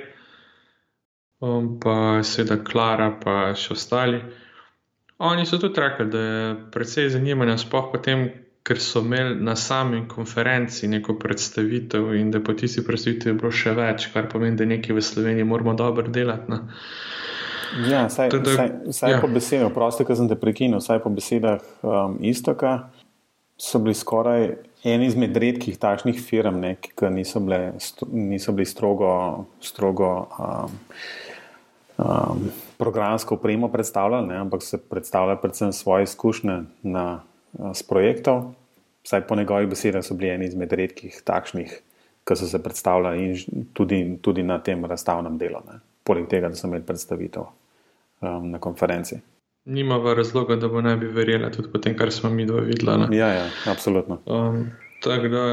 um, 1.39 1.79
pa 1.83 2.23
seveda 2.23 2.63
Klara, 2.63 3.09
pa 3.19 3.51
še 3.59 3.75
ostali. 3.75 4.21
Oni 5.19 5.45
so 5.45 5.59
tudi 5.59 5.83
rekli, 5.83 6.07
da 6.11 6.19
je 6.19 6.55
precej 6.71 7.09
zanimanja, 7.09 7.57
sploh 7.59 7.91
potem, 7.91 8.29
ker 8.63 8.79
so 8.79 9.03
imeli 9.03 9.35
na 9.43 9.55
sami 9.59 10.05
konferenci 10.07 10.87
neko 10.87 11.17
predstavitev 11.19 12.13
in 12.15 12.31
da 12.31 12.39
po 12.39 12.55
tisti 12.55 12.85
predstavitvi 12.87 13.31
je 13.31 13.35
bilo 13.35 13.51
še 13.51 13.75
več, 13.75 14.07
kar 14.15 14.31
pomeni, 14.31 14.55
da 14.55 14.65
nekaj 14.65 14.95
v 14.95 15.03
Sloveniji 15.03 15.47
moramo 15.47 15.75
dobro 15.75 16.07
delati. 16.07 16.51
Na. 16.51 16.61
Ja, 17.89 18.09
saj, 18.09 18.29
Tada, 18.29 18.55
saj, 18.55 18.69
saj 18.91 19.15
ja. 19.15 19.21
po 19.21 19.27
besedah, 19.31 19.71
prosti, 19.73 20.05
ki 20.05 20.17
sem 20.17 20.29
te 20.29 20.37
prekinil, 20.37 20.81
saj 20.83 21.01
po 21.03 21.09
besedah 21.13 21.63
um, 21.81 22.17
Istoka 22.21 22.89
so 23.57 23.79
bili 23.81 23.95
skoraj 23.97 24.49
eni 24.83 25.07
izmed 25.07 25.37
redkih 25.39 25.77
takšnih 25.79 26.19
firm, 26.21 26.59
ne, 26.61 26.75
ki 26.81 27.09
niso, 27.13 27.41
bile, 27.43 27.73
niso 28.11 28.53
bili 28.53 28.67
strogo, 28.67 29.11
strogo 29.63 30.09
um, 30.37 30.75
um, 31.97 32.43
programsko 32.77 33.39
upremo 33.39 33.71
predstavljali, 33.73 34.27
ne, 34.27 34.41
ampak 34.43 34.63
se 34.63 34.77
predstavljali 34.77 35.39
predvsem 35.41 35.73
svoje 35.73 36.09
izkušnje 36.09 36.59
na 36.83 37.07
s 37.73 37.83
projektov. 37.83 38.51
Vsaj 39.03 39.27
po 39.27 39.35
njegovih 39.35 39.67
besedah 39.69 40.03
so 40.03 40.15
bili 40.19 40.33
eni 40.33 40.51
izmed 40.51 40.73
redkih 40.73 41.21
takšnih, 41.25 41.73
ki 42.23 42.35
so 42.35 42.47
se 42.47 42.61
predstavljali 42.63 43.45
tudi, 43.73 44.05
tudi 44.21 44.43
na 44.43 44.59
tem 44.63 44.85
razstavnem 44.85 45.37
delu, 45.37 45.63
ne. 45.67 45.79
poleg 46.03 46.27
tega, 46.27 46.49
da 46.51 46.55
so 46.59 46.67
imeli 46.67 46.83
predstavitev 46.83 47.47
um, 48.23 48.49
na 48.51 48.59
konferenci. 48.59 49.19
Nima 49.65 49.99
pa 50.03 50.13
razloga, 50.13 50.55
da 50.59 50.67
bo 50.67 50.81
ne 50.81 50.95
bi 50.99 51.07
verjela 51.07 51.51
tudi 51.51 51.71
po 51.71 51.79
tem, 51.79 51.95
kar 51.97 52.11
smo 52.11 52.29
mi 52.29 52.45
dva 52.45 52.65
videli. 52.65 53.15
Ja, 53.17 53.29
ja, 53.33 53.45
absolutno. 53.71 54.19
Um, 54.25 54.65
tako 55.03 55.27
da 55.27 55.43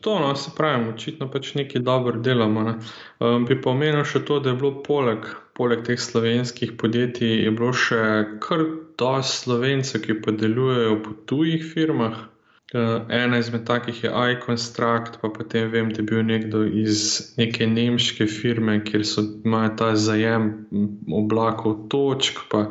to, 0.00 0.18
no, 0.18 0.34
se 0.36 0.50
pravi, 0.56 0.90
očitno 0.92 1.30
pač 1.30 1.54
nekaj 1.54 1.82
dobro 1.82 2.20
delamo. 2.22 2.62
Ne. 2.62 2.76
Um, 3.18 3.46
bi 3.46 3.58
pa 3.62 3.74
omenil 3.74 4.06
še 4.06 4.22
to, 4.28 4.38
da 4.40 4.54
je 4.54 4.60
bilo 4.60 4.76
poleg 4.86 5.26
poleg 5.56 5.84
teh 5.84 6.00
slovenskih 6.00 6.76
podjetij 6.80 7.44
je 7.46 7.50
bilo 7.50 7.72
še 7.72 8.00
kar 8.44 8.64
dosti 9.00 9.44
slovencev, 9.44 10.02
ki 10.04 10.18
pa 10.24 10.34
delujejo 10.36 10.98
po 11.04 11.14
tujih 11.30 11.64
firmah. 11.72 12.26
Uh, 12.74 13.02
ena 13.08 13.38
izmed 13.38 13.62
takih 13.64 14.04
je 14.04 14.10
iConstruct, 14.32 15.20
pa 15.22 15.28
potem 15.28 15.70
vem, 15.70 15.90
da 15.94 16.00
je 16.00 16.06
bil 16.06 16.22
nekdo 16.26 16.64
iz 16.64 17.20
neke 17.36 17.66
nemške 17.66 18.26
firme, 18.26 18.80
kjer 18.84 19.04
so 19.06 19.22
imeli 19.44 19.70
ta 19.78 19.92
zajem 19.96 20.48
oblakov 21.14 21.76
točk, 21.88 22.40
pa 22.50 22.64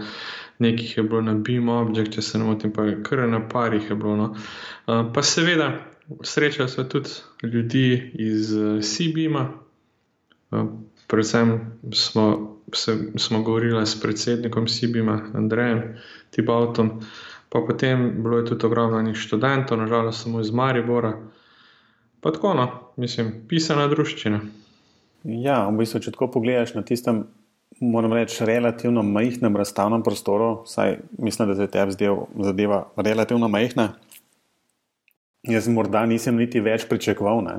nekih 0.60 0.98
je 0.98 1.04
bilo 1.04 1.22
na 1.22 1.34
BIM 1.34 1.70
objekt, 1.70 2.12
če 2.14 2.22
se 2.22 2.40
ne 2.40 2.50
motim, 2.50 2.74
pa 2.76 2.90
kar 3.08 3.24
na 3.30 3.40
parih 3.48 3.90
je 3.90 3.96
bilo. 3.96 4.18
No. 4.20 4.28
Uh, 4.88 5.06
pa 5.16 5.24
seveda, 5.24 5.72
srečali 6.24 6.70
smo 6.70 6.84
tudi 6.84 7.16
ljudi 7.44 8.12
iz 8.20 8.52
uh, 8.56 8.82
CBIM-a, 8.84 9.48
uh, 10.52 10.68
predvsem 11.08 11.56
smo 11.94 12.56
se, 12.74 12.98
smo 13.16 13.42
govorili 13.42 13.86
s 13.86 14.02
predsednikom 14.02 14.68
Sibima, 14.68 15.22
Andrejem 15.34 15.98
Tibautom, 16.32 17.02
pa 17.56 17.62
potem 17.64 18.10
bilo 18.20 18.38
je 18.38 18.46
tudi 18.46 18.66
ogromno 18.68 19.00
njih 19.02 19.16
študentov, 19.16 19.78
nažalost 19.78 20.24
samo 20.24 20.42
iz 20.44 20.52
Maribora. 20.52 21.14
Pa 22.20 22.32
tako, 22.32 22.54
no, 22.54 22.66
mislim, 23.00 23.30
pisana 23.48 23.86
družščina. 23.88 24.42
Ja, 25.24 25.62
v 25.70 25.78
bistvu, 25.80 26.02
če 26.04 26.12
tako 26.12 26.28
pogledaš 26.34 26.74
na 26.76 26.82
tistem, 26.84 27.22
moram 27.80 28.12
reči, 28.12 28.44
relativno 28.44 29.06
majhnem 29.08 29.56
razstavnem 29.56 30.04
prostoru, 30.04 30.66
saj 30.68 30.98
mislim, 31.16 31.54
da 31.54 31.56
se 31.56 31.68
te 31.72 31.86
zadeva 32.44 32.80
relativno 32.98 33.48
majhna. 33.48 33.94
Jaz 35.48 35.70
morda 35.72 36.02
nisem 36.12 36.36
niti 36.36 36.60
več 36.60 36.84
pričakoval, 36.92 37.40
ne? 37.46 37.56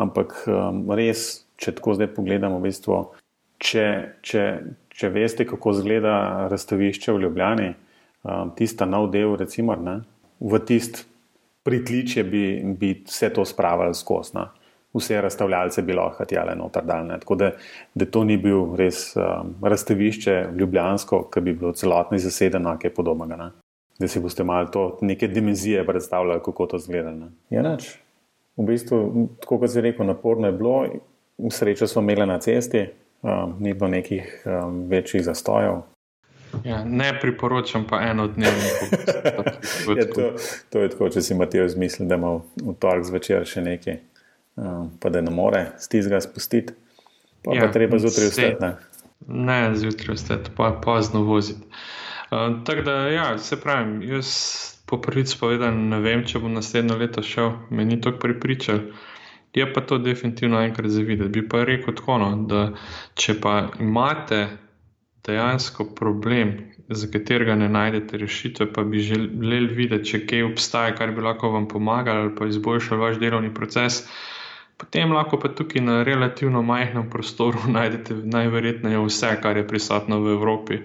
ampak 0.00 0.32
um, 0.46 0.86
res, 0.96 1.42
če 1.60 1.74
tako 1.76 1.98
zdaj 1.98 2.14
pogledamo, 2.16 2.62
v 2.62 2.70
bistvu, 2.70 3.02
če, 3.60 3.84
če, 4.24 4.46
če 4.88 5.12
veste, 5.12 5.44
kako 5.52 5.76
izgleda 5.76 6.16
razstavišče 6.48 7.12
v 7.12 7.22
Ljubljani, 7.26 7.68
um, 8.28 8.52
tista 8.56 8.86
nov 8.86 9.10
del, 9.10 9.36
recimo, 9.36 9.76
ne, 9.76 10.00
v 10.40 10.60
tist 10.68 11.06
pritličje 11.68 12.24
bi, 12.24 12.44
bi 12.78 12.92
vse 13.06 13.32
to 13.32 13.44
spravili 13.44 13.94
skozi. 13.94 14.36
Ne. 14.38 14.46
Vse 14.94 15.20
razstavljalce 15.20 15.82
bi 15.82 15.92
lahko 15.92 16.22
hatjale 16.22 16.54
noter 16.56 16.84
daljne. 16.84 17.18
Tako 17.20 17.34
da, 17.34 17.50
da 17.94 18.06
to 18.06 18.24
ni 18.24 18.38
bil 18.40 18.74
res 18.76 19.10
um, 19.16 19.52
razstavišče 19.62 20.36
ljubljansko, 20.58 21.22
ki 21.32 21.40
bi 21.44 21.52
bilo 21.52 21.72
celotno 21.76 22.18
zasedeno, 22.18 22.72
kaj 22.80 22.94
podobnega. 22.94 23.36
Ne. 23.36 23.50
Da 23.98 24.08
si 24.08 24.20
boste 24.22 24.44
malo 24.44 24.70
to 24.72 24.84
neke 25.02 25.28
dimenzije 25.28 25.84
predstavljali, 25.86 26.40
kako 26.44 26.66
to 26.66 26.78
zgleda. 26.78 27.12
Je 27.50 27.62
noč. 27.62 27.90
V 28.56 28.64
bistvu, 28.66 29.28
tako 29.42 29.58
kot 29.60 29.70
si 29.70 29.80
rekel, 29.84 30.06
naporno 30.06 30.48
je 30.48 30.56
bilo, 30.56 30.78
srečo 31.50 31.86
smo 31.86 32.02
imeli 32.02 32.26
na 32.26 32.38
cesti, 32.42 32.86
um, 33.22 33.56
ni 33.60 33.74
bilo 33.74 33.90
nekih 33.92 34.42
um, 34.46 34.86
večjih 34.88 35.24
zastojev. 35.24 35.82
Ja, 36.64 36.84
ne 36.84 37.12
priporočam 37.20 37.86
pa 37.90 38.00
eno 38.00 38.26
dnevno. 38.26 38.68
ja, 39.98 40.06
to, 40.14 40.32
to 40.70 40.80
je 40.80 40.90
tako, 40.90 41.08
če 41.12 41.22
si 41.22 41.34
Matej 41.34 41.68
zmisli, 41.68 42.06
da 42.08 42.18
ima 42.18 42.38
v 42.38 42.74
torek 42.80 43.06
zvečer 43.08 43.46
še 43.48 43.62
nekaj, 43.64 43.98
um, 44.56 44.90
pa 45.00 45.12
da 45.12 45.22
ne 45.24 45.32
more 45.34 45.66
stizga 45.82 46.20
spustiti. 46.24 46.74
Pa, 47.44 47.54
ja, 47.54 47.66
pa 47.66 47.72
treba 47.72 48.00
zjutraj 48.00 48.32
vstati. 48.32 48.64
Ne, 48.64 48.72
ne 49.28 49.76
zjutraj 49.78 50.18
vstati, 50.18 50.54
pa 50.56 50.72
pozno 50.84 51.22
voziti. 51.28 51.68
Um, 52.30 52.62
tako 52.64 52.82
da, 52.88 52.96
ja, 53.12 53.28
se 53.38 53.60
pravim, 53.60 54.00
jaz 54.02 54.32
po 54.88 54.98
prvič 55.00 55.36
povedan, 55.40 55.88
ne 55.92 56.00
vem, 56.00 56.24
če 56.24 56.40
bom 56.42 56.56
naslednjo 56.56 56.96
leto 57.00 57.22
šel, 57.24 57.52
me 57.70 57.84
ni 57.84 58.00
to 58.00 58.14
pripričal. 58.18 58.88
Je 59.56 59.64
pa 59.72 59.80
to 59.80 59.98
definitivno 59.98 60.60
enkrat 60.60 60.90
za 60.92 61.02
videti. 61.02 61.40
Bi 61.40 61.48
pa 61.48 61.64
rekel 61.64 61.96
tako, 61.96 62.18
no, 62.20 62.28
da 62.48 62.64
če 63.18 63.34
pa 63.40 63.54
imate 63.80 64.46
dejansko 65.26 65.84
problem, 65.94 66.54
za 66.88 67.06
katerega 67.12 67.54
ne 67.54 67.68
najdete 67.68 68.16
rešitve, 68.16 68.72
pa 68.72 68.82
bi 68.84 69.00
želeli 69.04 69.74
videti, 69.74 70.10
če 70.10 70.20
kaj 70.26 70.42
obstaja, 70.42 70.94
kar 70.96 71.12
bi 71.12 71.24
lahko 71.24 71.50
vam 71.52 71.68
pomagalo 71.68 72.24
ali 72.26 72.34
pa 72.36 72.46
izboljšalo 72.46 73.00
vaš 73.00 73.18
delovni 73.20 73.52
proces, 73.54 74.02
potem 74.76 75.12
lahko 75.12 75.38
pa 75.42 75.48
tukaj 75.48 75.82
na 75.84 76.02
relativno 76.02 76.62
majhnem 76.62 77.10
prostoru 77.10 77.58
najdete 77.76 78.16
najverjetneje 78.24 79.04
vse, 79.04 79.34
kar 79.42 79.56
je 79.56 79.66
prisotno 79.68 80.22
v 80.24 80.32
Evropi, 80.38 80.80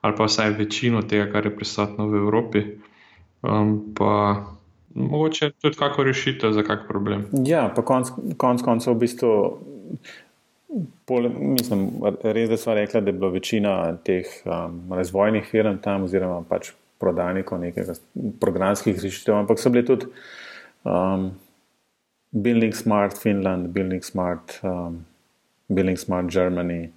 ali 0.00 0.16
pa 0.16 0.30
vsaj 0.30 0.56
večino 0.58 1.02
tega, 1.02 1.28
kar 1.32 1.46
je 1.46 1.56
prisotno 1.56 2.08
v 2.08 2.24
Evropi. 2.24 2.64
Um, 3.42 3.94
pa 3.98 4.46
mogoče 4.94 5.50
tudi 5.50 5.76
kako 5.76 6.04
rešitev 6.04 6.52
za 6.52 6.62
kak 6.62 6.88
problem. 6.88 7.26
Ja, 7.46 7.72
pa 7.76 7.82
konc, 7.82 8.08
konc 8.36 8.62
koncev 8.62 8.94
v 8.94 8.98
bistvu. 8.98 9.32
Pol, 11.06 11.28
mislim, 11.28 11.88
res 12.22 12.48
da 12.48 12.56
smo 12.56 12.74
rekli, 12.74 13.00
da 13.00 13.10
je 13.10 13.16
bila 13.16 13.30
večina 13.30 13.72
teh 14.04 14.28
um, 14.44 14.78
razvojnih 14.96 15.44
firm 15.50 15.78
tam, 15.84 16.06
oziroma 16.08 16.40
pač 16.48 16.72
prodajnikov 17.02 17.60
nekega 17.60 17.96
programskih 18.40 19.00
rešitev, 19.02 19.36
ampak 19.36 19.60
so 19.60 19.70
bili 19.70 19.84
tudi 19.86 20.08
um, 20.84 21.32
Building 22.32 22.74
Smart 22.74 23.18
Finland, 23.18 23.68
Building 23.74 24.04
Smart, 24.04 24.60
um, 24.62 25.02
Building 25.68 26.00
Smart 26.00 26.32
Germany. 26.32 26.88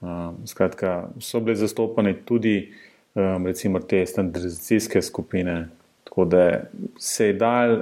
Um, 0.00 0.40
skratka, 0.48 1.10
so 1.20 1.42
bile 1.44 1.58
zastopane 1.60 2.14
tudi 2.24 2.70
um, 3.12 3.44
recimo 3.46 3.82
te 3.84 4.00
standardizacijske 4.06 5.02
skupine, 5.02 5.66
Tako 6.10 6.24
da 6.24 6.60
se 6.98 7.26
je 7.26 7.32
dal 7.32 7.78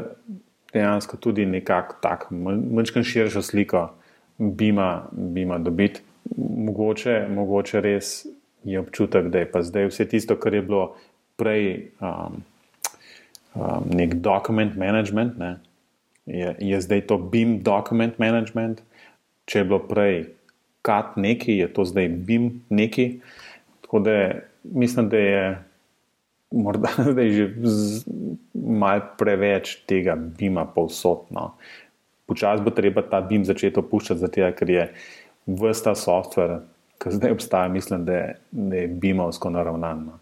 dejansko 0.73 1.17
tudi 1.17 1.47
nekako 1.47 1.97
tako, 2.01 2.35
manjkrat 2.35 3.05
širšo 3.05 3.43
sliko 3.43 3.95
bima, 4.39 5.09
bima 5.13 5.59
dobiti. 5.59 6.01
Mogoče, 6.37 7.27
mogoče 7.31 7.81
res 7.81 8.27
je 8.65 8.81
občutek, 8.81 9.31
da 9.33 9.39
je 9.39 9.51
pa 9.51 9.63
zdaj 9.63 9.89
vse 9.89 10.09
tisto, 10.09 10.37
kar 10.37 10.55
je 10.55 10.63
bilo 10.63 10.97
prej 11.37 11.91
um, 12.01 12.43
um, 13.55 13.87
nek 13.95 14.15
dokument 14.15 14.77
management, 14.77 15.39
ne, 15.39 15.57
je, 16.27 16.55
je 16.59 16.81
zdaj 16.81 17.07
to 17.07 17.19
BIM 17.19 17.59
dokument 17.65 18.19
management. 18.19 18.83
Če 19.49 19.63
je 19.63 19.65
bilo 19.65 19.81
prej 19.89 20.27
kat 20.85 21.17
neki, 21.17 21.57
je 21.63 21.71
to 21.73 21.87
zdaj 21.89 22.09
BIM 22.09 22.51
neki. 22.69 23.21
Tako 23.81 24.03
da 24.05 24.17
mislim, 24.63 25.09
da 25.09 25.17
je 25.17 25.43
morda 26.51 26.93
zdaj 27.13 27.31
že 27.31 27.47
malo 28.55 29.09
preveč 29.19 29.79
tega 29.89 30.17
BIM-a 30.17 30.67
povsodno. 30.69 31.55
Počasi 32.29 32.63
bo 32.63 32.71
treba 32.77 33.03
ta 33.03 33.21
BIM 33.25 33.45
začeti 33.49 33.81
opuščati, 33.81 34.21
zato 34.21 34.51
ker 34.57 34.71
je 34.71 34.85
vsta 35.49 35.95
softver, 35.97 36.59
ki 37.01 37.15
zdaj 37.15 37.33
obstaja, 37.33 37.71
mislim, 37.73 38.05
da 38.05 38.19
je, 38.19 38.35
je 38.53 38.89
BIM-ovsko 38.89 39.51
naravnan. 39.55 40.05
No. 40.11 40.19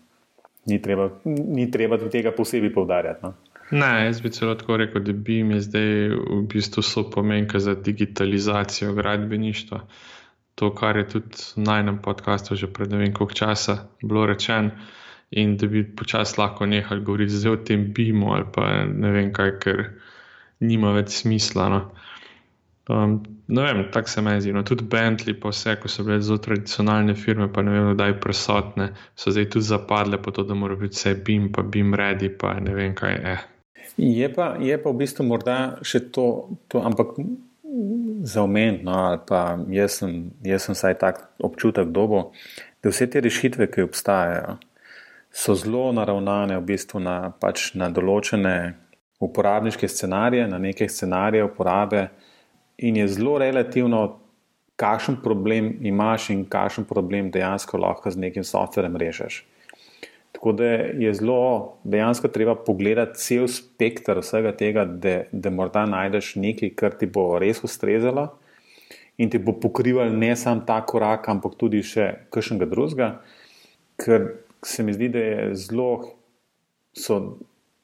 Ni 0.71 0.79
treba, 0.83 1.11
ni 1.25 1.71
treba 1.71 1.99
tega 2.11 2.31
posebej 2.37 2.73
povdarjati. 2.75 3.27
No. 3.27 3.35
Ne, 3.71 4.05
jaz 4.07 4.21
bi 4.23 4.31
celo 4.31 4.55
tako 4.55 4.77
rekel, 4.77 5.03
da 5.03 5.13
BIM 5.13 5.51
je 5.57 5.61
zdaj 5.67 5.89
v 6.15 6.43
bistvu 6.51 6.83
so 6.87 7.03
pomenka 7.11 7.59
za 7.59 7.75
digitalizacijo 7.75 8.93
gradbeništva. 8.95 9.81
To, 10.55 10.71
kar 10.75 10.97
je 10.97 11.09
tudi 11.09 11.43
na 11.57 11.81
enem 11.83 11.99
podkastu 12.03 12.55
že 12.57 12.71
pred 12.73 12.91
ne 12.91 13.03
vem 13.03 13.13
koliko 13.13 13.35
časa 13.35 13.89
bilo 14.03 14.27
rečeno, 14.27 14.71
in 15.31 15.57
da 15.57 15.67
bi 15.67 15.83
počasi 15.97 16.41
lahko 16.41 16.67
nehali 16.67 17.03
govoriti 17.03 17.49
o 17.49 17.57
tem 17.57 17.93
BIM-u 17.93 18.33
ali 18.33 18.45
pa 18.55 18.85
ne 18.85 19.11
vem 19.11 19.33
kaj, 19.33 19.59
ker 19.59 19.83
nima 20.61 20.93
več 20.97 21.23
smisla. 21.23 21.69
No. 21.73 21.81
Um, 22.89 23.17
ne 23.49 23.63
vem, 23.63 23.83
tako 23.93 24.09
se 24.09 24.23
meni 24.23 24.41
zdi. 24.41 24.53
No, 24.55 24.63
tudi 24.67 24.85
Bentley, 24.87 25.35
pa 25.41 25.51
vse, 25.51 25.75
ko 25.83 25.91
so 25.91 26.05
bile 26.07 26.21
zelo 26.23 26.39
tradicionalne 26.43 27.17
firme, 27.19 27.49
pa 27.53 27.65
ne 27.67 27.75
vem, 27.75 27.91
kdaj 27.97 28.15
prisotne, 28.23 28.93
so 29.19 29.35
zdaj 29.35 29.51
tudi 29.57 29.67
zapadle 29.67 30.21
po 30.23 30.31
to, 30.31 30.47
da 30.47 30.55
mora 30.55 30.79
biti 30.79 30.95
vse 30.95 31.17
BIM, 31.27 31.51
pa 31.53 31.67
BIM 31.67 31.95
ready, 31.99 32.31
pa 32.31 32.55
ne 32.63 32.75
vem 32.77 32.95
kaj. 32.95 33.19
Eh. 33.33 33.43
Je, 33.97 34.29
pa, 34.33 34.55
je 34.61 34.79
pa 34.83 34.93
v 34.93 35.01
bistvu 35.03 35.27
morda 35.27 35.59
še 35.87 36.05
to, 36.15 36.29
to 36.71 36.83
ampak 36.85 37.17
za 38.23 38.43
omen, 38.43 38.81
no, 38.87 38.93
ali 39.11 39.21
pa 39.29 39.59
jaz 39.73 40.01
sem, 40.01 40.31
jaz 40.47 40.69
sem 40.69 40.79
saj 40.79 40.99
tak 41.03 41.21
občutek 41.43 41.91
dobo, 41.95 42.31
da 42.83 42.93
vse 42.93 43.09
te 43.11 43.21
rešitve, 43.21 43.67
ki 43.73 43.87
obstajajo, 43.87 44.57
so 45.37 45.55
zelo 45.59 45.91
naravnane 45.93 46.57
v 46.61 46.65
bistvu 46.71 47.03
na, 47.03 47.17
pač 47.41 47.73
na 47.75 47.91
določene 47.93 48.77
uporabniške 49.21 49.89
scenarije, 49.89 50.49
na 50.49 50.59
neke 50.59 50.89
scenarije 50.89 51.45
uporabe 51.45 52.09
in 52.79 52.97
je 52.97 53.09
zelo 53.09 53.39
relativno, 53.39 54.19
kakšen 54.77 55.17
problem 55.25 55.71
imaš 55.81 56.31
in 56.31 56.45
kakšen 56.45 56.85
problem 56.85 57.31
dejansko 57.33 57.79
lahko 57.81 58.11
z 58.11 58.21
nekim 58.21 58.45
softverjem 58.45 58.97
rešiš. 58.97 59.45
Tako 60.37 60.53
da 60.53 60.65
je 60.65 61.15
zelo 61.15 61.77
dejansko 61.85 62.29
treba 62.29 62.55
pogledati 62.55 63.19
cel 63.19 63.47
spektr 63.49 64.21
vsega 64.21 64.53
tega, 64.53 64.85
da, 64.85 65.23
da 65.33 65.51
morda 65.51 65.87
najdeš 65.87 66.35
nekaj, 66.37 66.75
kar 66.77 66.93
ti 66.93 67.07
bo 67.07 67.39
res 67.41 67.63
ustrezalo 67.65 68.29
in 69.17 69.31
ti 69.33 69.39
bo 69.39 69.55
pokrival 69.57 70.13
ne 70.13 70.35
samo 70.37 70.61
ta 70.67 70.83
korak, 70.85 71.29
ampak 71.33 71.57
tudi 71.57 71.81
še 71.81 72.11
kakšnega 72.29 72.69
drugega, 72.69 73.09
ker 73.97 74.27
se 74.61 74.85
mi 74.85 74.93
zdi, 74.93 75.09
da 75.09 75.25
je 75.25 75.51
zelo. 75.57 75.91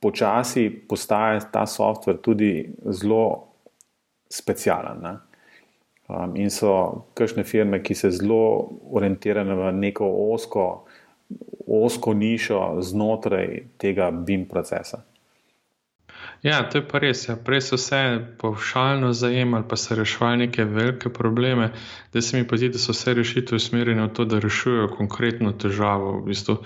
Počasi 0.02 0.66
postaje 0.88 1.40
ta 1.52 1.66
softver 1.66 2.18
tudi 2.18 2.66
zelo 2.90 3.54
specialen. 4.30 5.06
Um, 6.08 6.34
in 6.36 6.50
so 6.50 7.04
kakšne 7.14 7.44
firme, 7.46 7.78
ki 7.82 7.94
se 7.94 8.10
zelo 8.10 8.68
orientirajo 8.90 9.56
v 9.60 9.70
neko 9.78 10.08
osko, 10.34 10.66
osko 11.66 12.14
nišo 12.18 12.82
znotraj 12.82 13.62
tega 13.78 14.10
BIM 14.10 14.48
procesa. 14.50 15.04
Ja, 16.42 16.62
to 16.66 16.78
je 16.78 16.82
pa 16.90 16.98
res. 16.98 17.20
Ja. 17.28 17.36
Prej 17.38 17.60
so 17.62 17.76
vse 17.78 17.98
povšalno 18.40 19.12
zajemali, 19.14 19.62
pa 19.70 19.76
so 19.78 19.94
reševali 19.94 20.40
neke 20.40 20.64
velike 20.66 21.12
probleme, 21.14 21.68
da 22.12 22.20
se 22.20 22.36
mi 22.36 22.46
pa 22.48 22.56
zdi, 22.58 22.72
da 22.74 22.80
so 22.82 22.90
vse 22.92 23.14
rešitve 23.14 23.60
usmerjene 23.60 24.08
v 24.08 24.10
to, 24.16 24.24
da 24.26 24.40
rešujejo 24.42 24.88
konkretno 24.96 25.52
težavo. 25.52 26.16
V 26.18 26.24
bistvu 26.32 26.56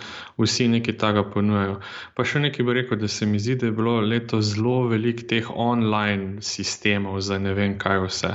vsi 0.40 0.68
nekaj 0.72 0.96
tega 1.02 1.26
ponujajo. 1.34 1.76
Pa 2.16 2.24
še 2.24 2.40
nekaj 2.46 2.64
bi 2.64 2.76
rekel, 2.78 3.02
da 3.04 3.08
se 3.08 3.28
mi 3.28 3.36
zdi, 3.38 3.58
da 3.60 3.68
je 3.68 3.76
bilo 3.76 3.98
leto 4.00 4.40
zelo 4.40 4.78
velik 4.88 5.26
teh 5.28 5.50
online 5.52 6.40
sistemov 6.40 7.20
za 7.20 7.36
ne 7.38 7.52
vem 7.52 7.76
kaj 7.78 8.00
vse. 8.06 8.32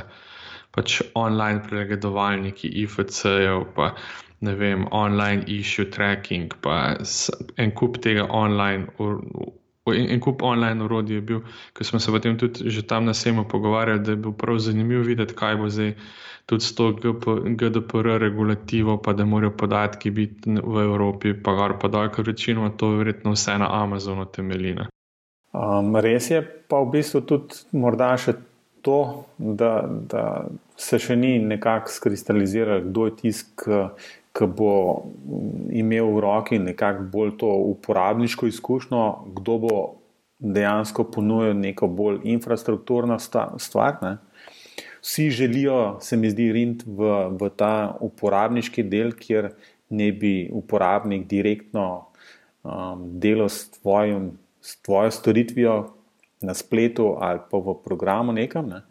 Pač 0.77 1.01
online 1.17 1.65
pregledovalniki, 1.65 2.69
IFC-jev, 2.83 3.65
pa 3.73 3.95
ne 4.45 4.53
vem, 4.61 4.85
online 4.91 5.49
issue 5.49 5.89
tracking, 5.89 6.53
pa 6.61 7.01
en 7.57 7.73
kup 7.73 7.97
tega 8.05 8.29
online 8.29 8.93
en, 9.89 10.09
en 10.09 10.19
kup 10.19 10.41
online 10.41 10.83
urodij 10.83 11.15
je 11.15 11.21
bil, 11.21 11.39
ki 11.73 11.83
smo 11.83 11.99
se 11.99 12.11
potem 12.11 12.37
tudi 12.37 12.69
že 12.69 12.85
tam 12.87 13.05
na 13.05 13.13
sejmu 13.13 13.45
pogovarjali, 13.47 13.99
da 13.99 14.11
je 14.11 14.17
bil 14.17 14.31
prav 14.31 14.57
zanimivo 14.57 15.03
videti, 15.03 15.35
kaj 15.35 15.55
bo 15.55 15.69
zdaj 15.69 15.95
tudi 16.45 16.63
s 16.63 16.75
to 16.75 16.91
GDPR 17.57 18.17
regulativo, 18.19 18.97
pa 18.97 19.13
da 19.13 19.25
morajo 19.25 19.51
podatki 19.57 20.11
biti 20.11 20.49
v 20.63 20.83
Evropi, 20.83 21.33
pa 21.33 21.53
gar 21.55 21.79
pa 21.79 21.87
dal, 21.87 22.09
ker 22.11 22.25
večino 22.27 22.69
to 22.69 22.89
verjetno 22.97 23.31
vse 23.31 23.57
na 23.57 23.69
Amazonu 23.83 24.25
temeljina. 24.25 24.87
Um, 25.53 25.95
res 25.95 26.31
je 26.31 26.41
pa 26.41 26.79
v 26.81 26.91
bistvu 26.91 27.21
tudi 27.21 27.61
morda 27.71 28.13
še 28.17 28.33
to, 28.81 29.25
da, 29.37 29.83
da 29.87 30.47
se 30.77 30.99
še 30.99 31.15
ni 31.15 31.37
nekako 31.39 31.91
skristaliziralo, 31.91 32.81
kdo 32.89 33.05
je 33.05 33.15
tisk, 33.21 33.67
ki 34.31 34.47
bo 34.47 34.73
imel 35.71 36.13
v 36.15 36.21
roki 36.23 36.59
nekako 36.59 37.03
bolj 37.11 37.33
to 37.37 37.49
uporabniško 37.73 38.47
izkušnjo, 38.47 39.03
kdo 39.35 39.57
bo 39.57 39.79
dejansko 40.39 41.03
ponudil 41.11 41.53
neko 41.59 41.87
bolj 41.87 42.21
infrastrukturno 42.23 43.19
stvar. 43.19 43.97
Ne. 44.01 44.17
Vsi 45.01 45.29
želijo, 45.29 45.97
se 46.01 46.17
mi 46.17 46.29
zdi, 46.29 46.51
rint 46.51 46.83
v, 46.85 47.11
v 47.39 47.49
ta 47.57 47.97
uporabniški 48.01 48.83
del, 48.83 49.15
kjer 49.17 49.51
ne 49.89 50.11
bi 50.11 50.49
uporabnik 50.53 51.27
direktno 51.27 51.87
um, 52.63 53.07
delal 53.19 53.49
s, 53.49 53.69
tvojim, 53.79 54.31
s 54.61 54.77
tvojo 54.81 55.11
storitvijo 55.11 55.75
na 56.41 56.53
spletu 56.53 57.15
ali 57.19 57.41
pa 57.51 57.57
v 57.57 57.75
programu 57.83 58.33
nekam. 58.33 58.69
Ne. 58.69 58.81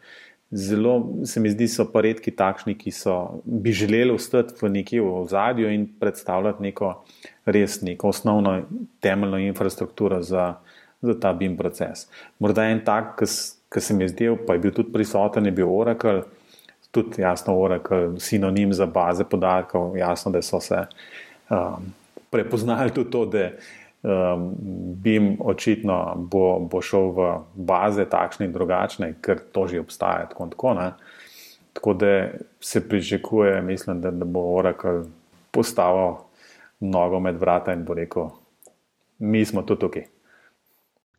Zelo 0.51 1.25
se 1.25 1.41
mi 1.41 1.51
zdi, 1.51 1.69
so 1.71 1.85
pa 1.93 2.03
redki 2.03 2.33
takšni, 2.35 2.75
ki 2.75 2.91
so, 2.91 3.43
bi 3.45 3.73
želeli 3.73 4.11
ostati 4.11 4.57
v 4.59 4.71
neki 4.71 4.99
ozadju 5.01 5.71
in 5.71 5.87
predstavljati 6.01 6.63
neko 6.63 7.05
res 7.47 7.81
neko 7.83 8.09
osnovno 8.09 8.57
temeljno 9.01 9.39
infrastrukturo 9.39 10.23
za, 10.23 10.55
za 11.03 11.15
ta 11.21 11.33
BIM 11.33 11.57
proces. 11.57 12.09
Morda 12.39 12.67
en 12.67 12.83
tak, 12.85 13.23
ki 13.71 13.81
se 13.81 13.95
mi 13.95 14.05
je 14.05 14.09
zdel, 14.09 14.37
pa 14.47 14.59
je 14.59 14.65
bil 14.67 14.75
tudi 14.75 14.93
prisoten, 14.93 15.47
je 15.47 15.55
bil 15.55 15.71
Oracle, 15.71 16.25
tudi 16.91 17.23
jasno 17.23 17.55
Oracle, 17.55 18.19
sinonim 18.19 18.75
za 18.75 18.87
baze 18.87 19.25
podatkov, 19.25 19.97
jasno, 19.97 20.33
da 20.33 20.43
so 20.43 20.61
se 20.61 20.83
um, 21.51 21.93
prepoznali 22.31 22.91
tudi 22.91 23.11
to, 23.11 23.25
da 23.27 23.51
um, 24.03 24.55
BIM 25.03 25.37
očitno 25.41 26.15
bo, 26.17 26.59
bo 26.61 26.83
šel 26.83 27.11
v 27.17 27.31
baze 27.55 28.05
takšne 28.05 28.49
in 28.49 28.53
drugačne, 28.53 29.15
ker 29.21 29.41
to 29.53 29.67
že 29.67 29.81
obstaja. 29.81 30.29
Tako, 30.31 30.47
tako, 30.55 30.75
tako 31.73 31.95
da 31.95 32.29
se 32.61 32.89
pričakuje, 32.89 33.63
mislim, 33.63 34.01
da, 34.01 34.11
da 34.11 34.25
bo 34.25 34.55
Oracle 34.57 35.05
postavil 35.51 36.17
nogo 36.81 37.21
med 37.21 37.37
vrata 37.37 37.73
in 37.73 37.85
bo 37.85 37.95
rekel, 37.95 38.31
mi 39.19 39.45
smo 39.45 39.63
tu 39.63 39.77
tukaj. 39.77 40.07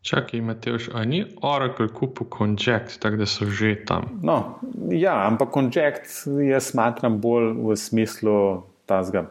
Čakaj, 0.01 0.41
Mateoš, 0.41 0.89
a 0.97 1.05
ni 1.05 1.25
Oracle 1.41 1.87
kupil 1.93 2.25
Conject, 2.37 2.99
tako 2.99 3.15
da 3.15 3.25
so 3.25 3.45
že 3.45 3.75
tam? 3.85 4.19
No, 4.23 4.57
ja, 4.89 5.27
ampak 5.27 5.53
Conject 5.53 6.25
jaz 6.49 6.71
smatram 6.73 7.19
bolj 7.21 7.53
v 7.53 7.75
smislu 7.77 8.63
tazga 8.89 9.27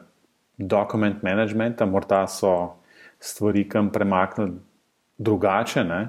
dokument 0.58 1.22
managementa, 1.22 1.86
morda 1.86 2.26
so 2.30 2.79
stvari 3.20 3.68
kam 3.68 3.92
premakniti 3.92 4.58
drugače. 5.18 5.84
Ne? 5.84 6.08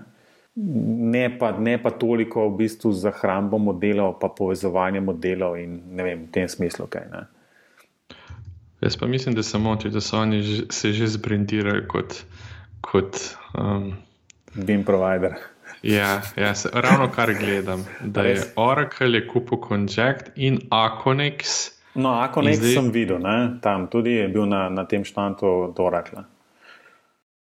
Ne, 0.55 1.37
pa, 1.39 1.51
ne 1.51 1.77
pa 1.83 1.91
toliko 1.91 2.49
v 2.49 2.57
bistvu 2.57 2.91
za 2.91 3.11
hrambo 3.11 3.57
modelov, 3.57 4.17
pa 4.19 4.27
povezovanje 4.27 4.99
modelov 5.01 5.55
in 5.59 5.79
ne 5.95 6.03
vem, 6.03 6.25
v 6.27 6.31
tem 6.31 6.49
smislu 6.49 6.87
kaj. 6.91 7.07
Ne? 7.11 7.23
Jaz 8.81 8.97
pa 8.97 9.07
mislim, 9.07 9.35
da 9.35 9.43
se 9.43 9.57
moti, 9.57 9.89
da 9.89 10.01
so 10.01 10.19
oni 10.19 10.41
že, 10.41 10.63
se 10.69 10.91
že 10.93 11.07
zbrendirali 11.07 11.87
kot. 11.87 12.23
kot 12.81 13.17
um, 13.53 13.93
BIM 14.55 14.83
provider. 14.83 15.35
Ja, 15.81 16.21
ja 16.35 16.55
se, 16.55 16.69
ravno 16.73 17.11
kar 17.11 17.33
gledam. 17.33 17.85
Da 18.13 18.21
je 18.21 18.41
Oracle 18.55 19.17
je 19.17 19.27
kupil 19.27 19.57
Conject 19.67 20.31
in 20.35 20.59
Aconex. 20.69 21.71
No, 21.95 22.13
Aconex 22.13 22.57
zdaj... 22.57 22.73
sem 22.73 22.91
videl, 22.91 23.19
ne? 23.19 23.59
tam 23.61 23.87
tudi 23.87 24.11
je 24.11 24.27
bil 24.27 24.45
na, 24.45 24.69
na 24.69 24.85
tem 24.85 25.03
štantu 25.03 25.47
od 25.47 25.79
Oracle. 25.79 26.23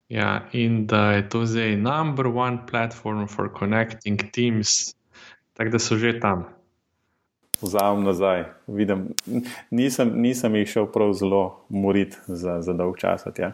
Ja, 0.09 0.49
in 0.53 0.87
da 0.87 1.13
je 1.13 1.29
to 1.29 1.47
zdaj 1.47 1.77
number 1.77 2.27
one 2.27 2.59
platform 2.71 3.27
for 3.27 3.49
connecting 3.59 4.21
teams, 4.33 4.95
tako 5.53 5.71
da 5.71 5.79
so 5.79 5.97
že 5.97 6.21
tam. 6.21 6.45
Vzamem 7.63 8.05
nazaj, 8.05 8.45
vidim, 8.67 9.09
nisem, 9.71 10.11
nisem 10.21 10.55
jih 10.55 10.69
šel 10.69 10.87
prav 10.93 11.13
zelo 11.13 11.65
morit 11.69 12.19
za, 12.27 12.61
za 12.61 12.73
dolg 12.73 12.99
čas. 12.99 13.25
Ja, 13.39 13.53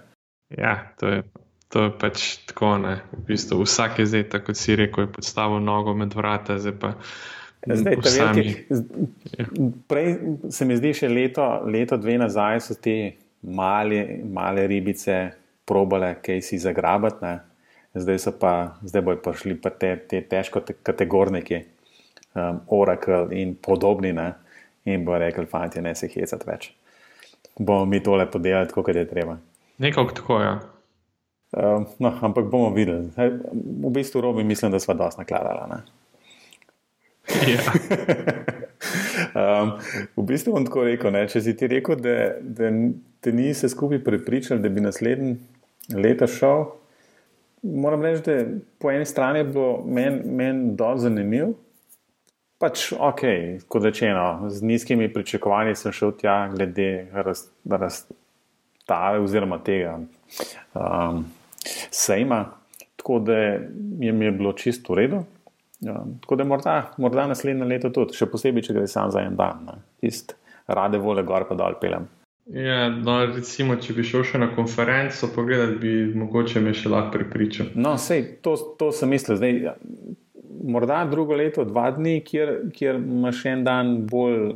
ja 0.48 0.92
to, 0.98 1.06
je, 1.06 1.22
to 1.68 1.84
je 1.84 1.92
pač 1.98 2.36
tako. 2.50 2.72
V 3.12 3.26
bistvu, 3.28 3.62
vsak 3.62 3.98
je 3.98 4.06
zdaj, 4.06 4.28
tako 4.28 4.50
kot 4.50 4.56
si 4.56 4.76
rekel, 4.76 5.04
je 5.04 5.12
podstavil 5.12 5.60
nogo 5.60 5.94
med 5.94 6.14
vrata, 6.14 6.58
zdaj 6.58 6.78
pa 6.80 6.94
Zdaj, 7.66 7.96
veliki, 7.96 8.64
ja. 9.38 9.44
prej 9.88 10.14
se 10.48 10.64
mi 10.64 10.76
zdi, 10.76 10.94
še 10.96 11.10
leto, 11.12 11.44
leto 11.68 11.98
dve 12.00 12.16
nazaj 12.16 12.60
so 12.64 12.76
te 12.80 12.94
male, 13.44 14.22
male 14.24 14.64
ribice 14.70 15.18
probale, 15.70 16.16
kaj 16.24 16.42
si 16.42 16.58
zagrabati, 16.58 17.22
ne? 17.22 17.38
zdaj 17.94 18.18
so 18.22 18.32
pa, 18.38 18.74
zdaj 18.86 19.02
bojo 19.06 19.22
prišli 19.22 19.56
pa 19.62 19.70
te, 19.70 19.94
te 20.10 20.22
težko 20.26 20.62
te 20.66 20.74
kategorniki, 20.82 21.62
um, 22.34 22.60
Oracle 22.74 23.28
in 23.38 23.54
podobni, 23.54 24.12
ne? 24.16 24.32
in 24.84 25.04
bo 25.04 25.18
rekel, 25.18 25.46
fanti, 25.46 25.82
ne 25.82 25.94
se 25.94 26.08
hecati 26.10 26.48
več. 26.48 26.70
Bomo 27.58 27.84
mi 27.86 28.00
tole 28.02 28.26
podelali, 28.30 28.70
kot 28.72 28.94
je 28.94 29.06
treba. 29.08 29.36
Nekako 29.82 30.14
tako, 30.16 30.40
ja. 30.40 30.54
Um, 31.50 31.86
no, 31.98 32.12
ampak 32.22 32.46
bomo 32.50 32.70
videli. 32.74 33.10
V 33.16 33.90
bistvu, 33.90 34.22
robi, 34.22 34.44
mislim, 34.46 34.72
da 34.72 34.80
smo 34.80 34.94
dosti 34.94 35.20
nakladali. 35.20 35.82
Ja. 37.50 37.62
um, 39.62 39.72
v 40.16 40.26
bistvu 40.26 40.54
bom 40.54 40.66
tako 40.66 40.86
rekel, 40.88 41.12
ne, 41.14 41.26
če 41.28 41.42
si 41.44 41.56
ti 41.58 41.68
rekel, 41.70 41.98
da, 42.00 42.16
da 42.40 42.70
te 43.20 43.34
nisi 43.34 43.68
skupaj 43.68 44.00
prepričal, 44.06 44.62
da 44.62 44.70
bi 44.72 44.82
naslednji 44.84 45.36
leto 45.94 46.26
šel. 46.26 46.64
Moram 47.62 48.02
reči, 48.02 48.22
da 48.26 48.44
po 48.78 48.90
eni 48.90 49.06
strani 49.06 49.38
je 49.38 49.44
bilo 49.44 49.82
meni 49.86 50.20
men 50.24 50.76
dosti 50.76 51.02
zanimivo. 51.02 51.52
Pač 52.60 52.90
ok, 52.92 53.20
kot 53.72 53.84
rečeno, 53.84 54.50
z 54.52 54.62
nizkimi 54.62 55.12
pričakovanji 55.12 55.74
sem 55.80 55.92
šel 55.96 56.12
tja, 56.20 56.48
glede 56.52 57.08
razstave 57.64 59.20
oziroma 59.20 59.58
tega 59.64 59.98
um, 60.74 61.24
sejma. 61.90 62.44
Tako 63.00 63.18
da 63.18 63.36
je 63.36 63.70
mi 64.08 64.24
je 64.24 64.32
bilo 64.32 64.52
čisto 64.52 64.92
v 64.92 64.96
redu. 64.96 65.22
Ja, 65.80 66.02
tako 66.20 66.36
da 66.36 66.44
morda, 66.44 66.74
morda 66.98 67.24
naslednje 67.26 67.64
leto 67.64 67.88
tudi, 67.88 68.12
še 68.12 68.28
posebej, 68.28 68.66
če 68.66 68.76
gre 68.76 68.88
samo 68.88 69.14
za 69.14 69.22
en 69.24 69.36
dan, 69.36 69.80
tiste 70.00 70.36
rade 70.70 70.98
vole 70.98 71.22
gor 71.26 71.46
pa 71.48 71.56
dol 71.58 71.76
pelem. 71.80 72.06
Ja, 72.50 72.88
no, 72.90 73.20
recimo, 73.30 73.76
če 73.78 73.94
bi 73.94 74.02
šel 74.06 74.24
še 74.26 74.40
na 74.42 74.48
konferenco, 74.54 75.28
pogledati 75.34 75.78
bi 75.78 75.92
mogoče 76.18 76.62
me 76.64 76.74
še 76.74 76.90
lahko 76.90 77.14
pripričal. 77.14 77.70
No, 77.78 77.94
sej, 77.94 78.24
to, 78.42 78.56
to 78.78 78.90
sem 78.96 79.12
mislil. 79.14 79.38
Zdaj, 79.38 79.60
ja, 79.68 79.76
morda 80.62 81.04
drugo 81.10 81.36
leto, 81.38 81.64
dva 81.64 81.90
dni, 81.94 82.18
kjer, 82.26 82.52
kjer 82.74 82.98
imaš 82.98 83.44
en 83.46 83.62
dan 83.64 83.92
bolj 84.10 84.50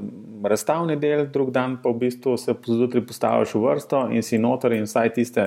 razstavni 0.44 0.96
del, 1.00 1.26
drug 1.33 1.52
dan 1.54 1.78
pa 1.83 1.92
v 1.94 2.02
bistvu 2.02 2.37
se 2.37 2.54
zjutraj 2.66 3.07
postaviš 3.07 3.54
v 3.54 3.62
vrsto 3.64 4.02
in 4.12 4.22
si 4.22 4.38
noter 4.38 4.74
in 4.76 4.85
vsaj 4.85 5.14
tiste 5.16 5.46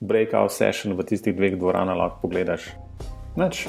breakout 0.00 0.52
session 0.54 0.94
v 0.94 1.06
tistih 1.08 1.34
dveh 1.34 1.56
dvoranah 1.58 1.98
lahko 1.98 2.26
pogledaš. 2.26 2.70
Nač. 3.36 3.66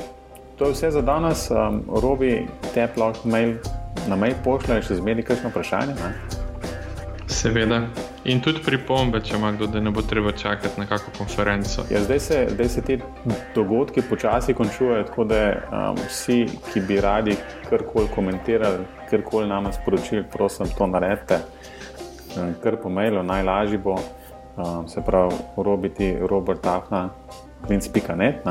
To 0.57 0.65
je 0.65 0.73
vse 0.73 0.91
za 0.91 1.01
danes. 1.05 1.47
Um, 1.53 1.83
Robi, 2.01 2.47
te 2.73 2.87
lahko 2.97 3.29
mail, 3.29 3.57
na 4.09 4.17
mail 4.17 4.35
pošlješ, 4.43 4.89
če 4.89 4.99
zmeri 5.01 5.25
kakšno 5.25 5.53
vprašanje. 5.53 5.97
Ne? 6.01 6.13
Seveda. 7.29 7.83
In 8.27 8.41
tudi 8.43 8.59
pripombe, 8.59 9.21
če 9.23 9.37
ima 9.37 9.53
kdo, 9.55 9.69
da 9.71 9.79
ne 9.79 9.91
bo 9.95 10.01
treba 10.03 10.33
čakati 10.35 10.81
na 10.81 10.85
kakšno 10.85 11.13
konferenco. 11.15 11.85
Ja, 11.87 12.01
zdaj, 12.03 12.19
se, 12.19 12.39
zdaj 12.51 12.69
se 12.69 12.81
te 12.83 12.97
dogodki 13.55 14.01
počasi 14.03 14.53
končujejo, 14.53 15.05
tako 15.07 15.23
da 15.29 15.39
um, 15.47 16.01
vsi, 16.09 16.41
ki 16.73 16.83
bi 16.89 16.99
radi 17.01 17.37
karkoli 17.69 18.11
komentirali, 18.15 18.83
karkoli 19.09 19.47
nam 19.47 19.71
sporočili, 19.73 20.25
prosim, 20.33 20.67
to 20.77 20.87
naredite. 20.91 21.39
Um, 22.35 22.51
kar 22.63 22.75
po 22.83 22.91
mailu, 22.91 23.23
najlažje 23.23 23.79
bo, 23.79 23.95
um, 23.95 24.89
se 24.91 25.01
pravi, 25.07 25.39
robiti 25.55 26.11
Robert 26.19 26.67
Afna, 26.67 27.07
klinc.net. 27.67 28.43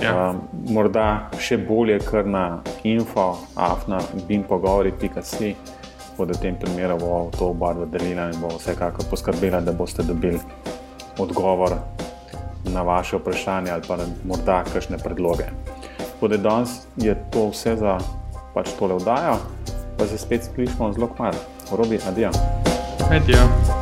Ja. 0.00 0.14
Um, 0.30 0.40
morda 0.72 1.28
še 1.40 1.60
bolje, 1.68 2.00
kar 2.08 2.24
na 2.24 2.62
info, 2.84 3.34
afna, 3.60 4.00
bin 4.24 4.48
pogovori.si, 6.16 6.18
bo 6.18 6.24
v 6.24 6.40
tem 6.40 6.56
primeru 6.56 6.98
bo 6.98 7.30
to 7.38 7.50
obarva 7.52 7.86
delila 7.86 8.30
in 8.32 8.40
bo 8.40 8.56
vsekakor 8.56 9.04
poskrbela, 9.10 9.60
da 9.60 9.72
boste 9.72 10.02
dobili 10.02 10.40
odgovor 11.18 11.76
na 12.64 12.82
vaše 12.82 13.16
vprašanje 13.16 13.70
ali 13.70 13.82
pa 13.88 13.96
morda 14.24 14.64
kakšne 14.64 14.98
predloge. 14.98 15.44
Tako 15.98 16.28
da 16.28 16.36
danes 16.36 16.86
je 16.96 17.14
to 17.30 17.48
vse 17.52 17.76
za 17.76 17.98
pač 18.54 18.72
tole 18.78 18.96
vdajo, 18.96 19.36
pa 19.98 20.06
se 20.06 20.18
spet 20.18 20.48
slišimo 20.54 20.92
zelo 20.92 21.08
kmalo. 21.16 21.38
Robi, 21.72 22.00
adijo. 22.08 22.30
Adijo. 23.10 23.75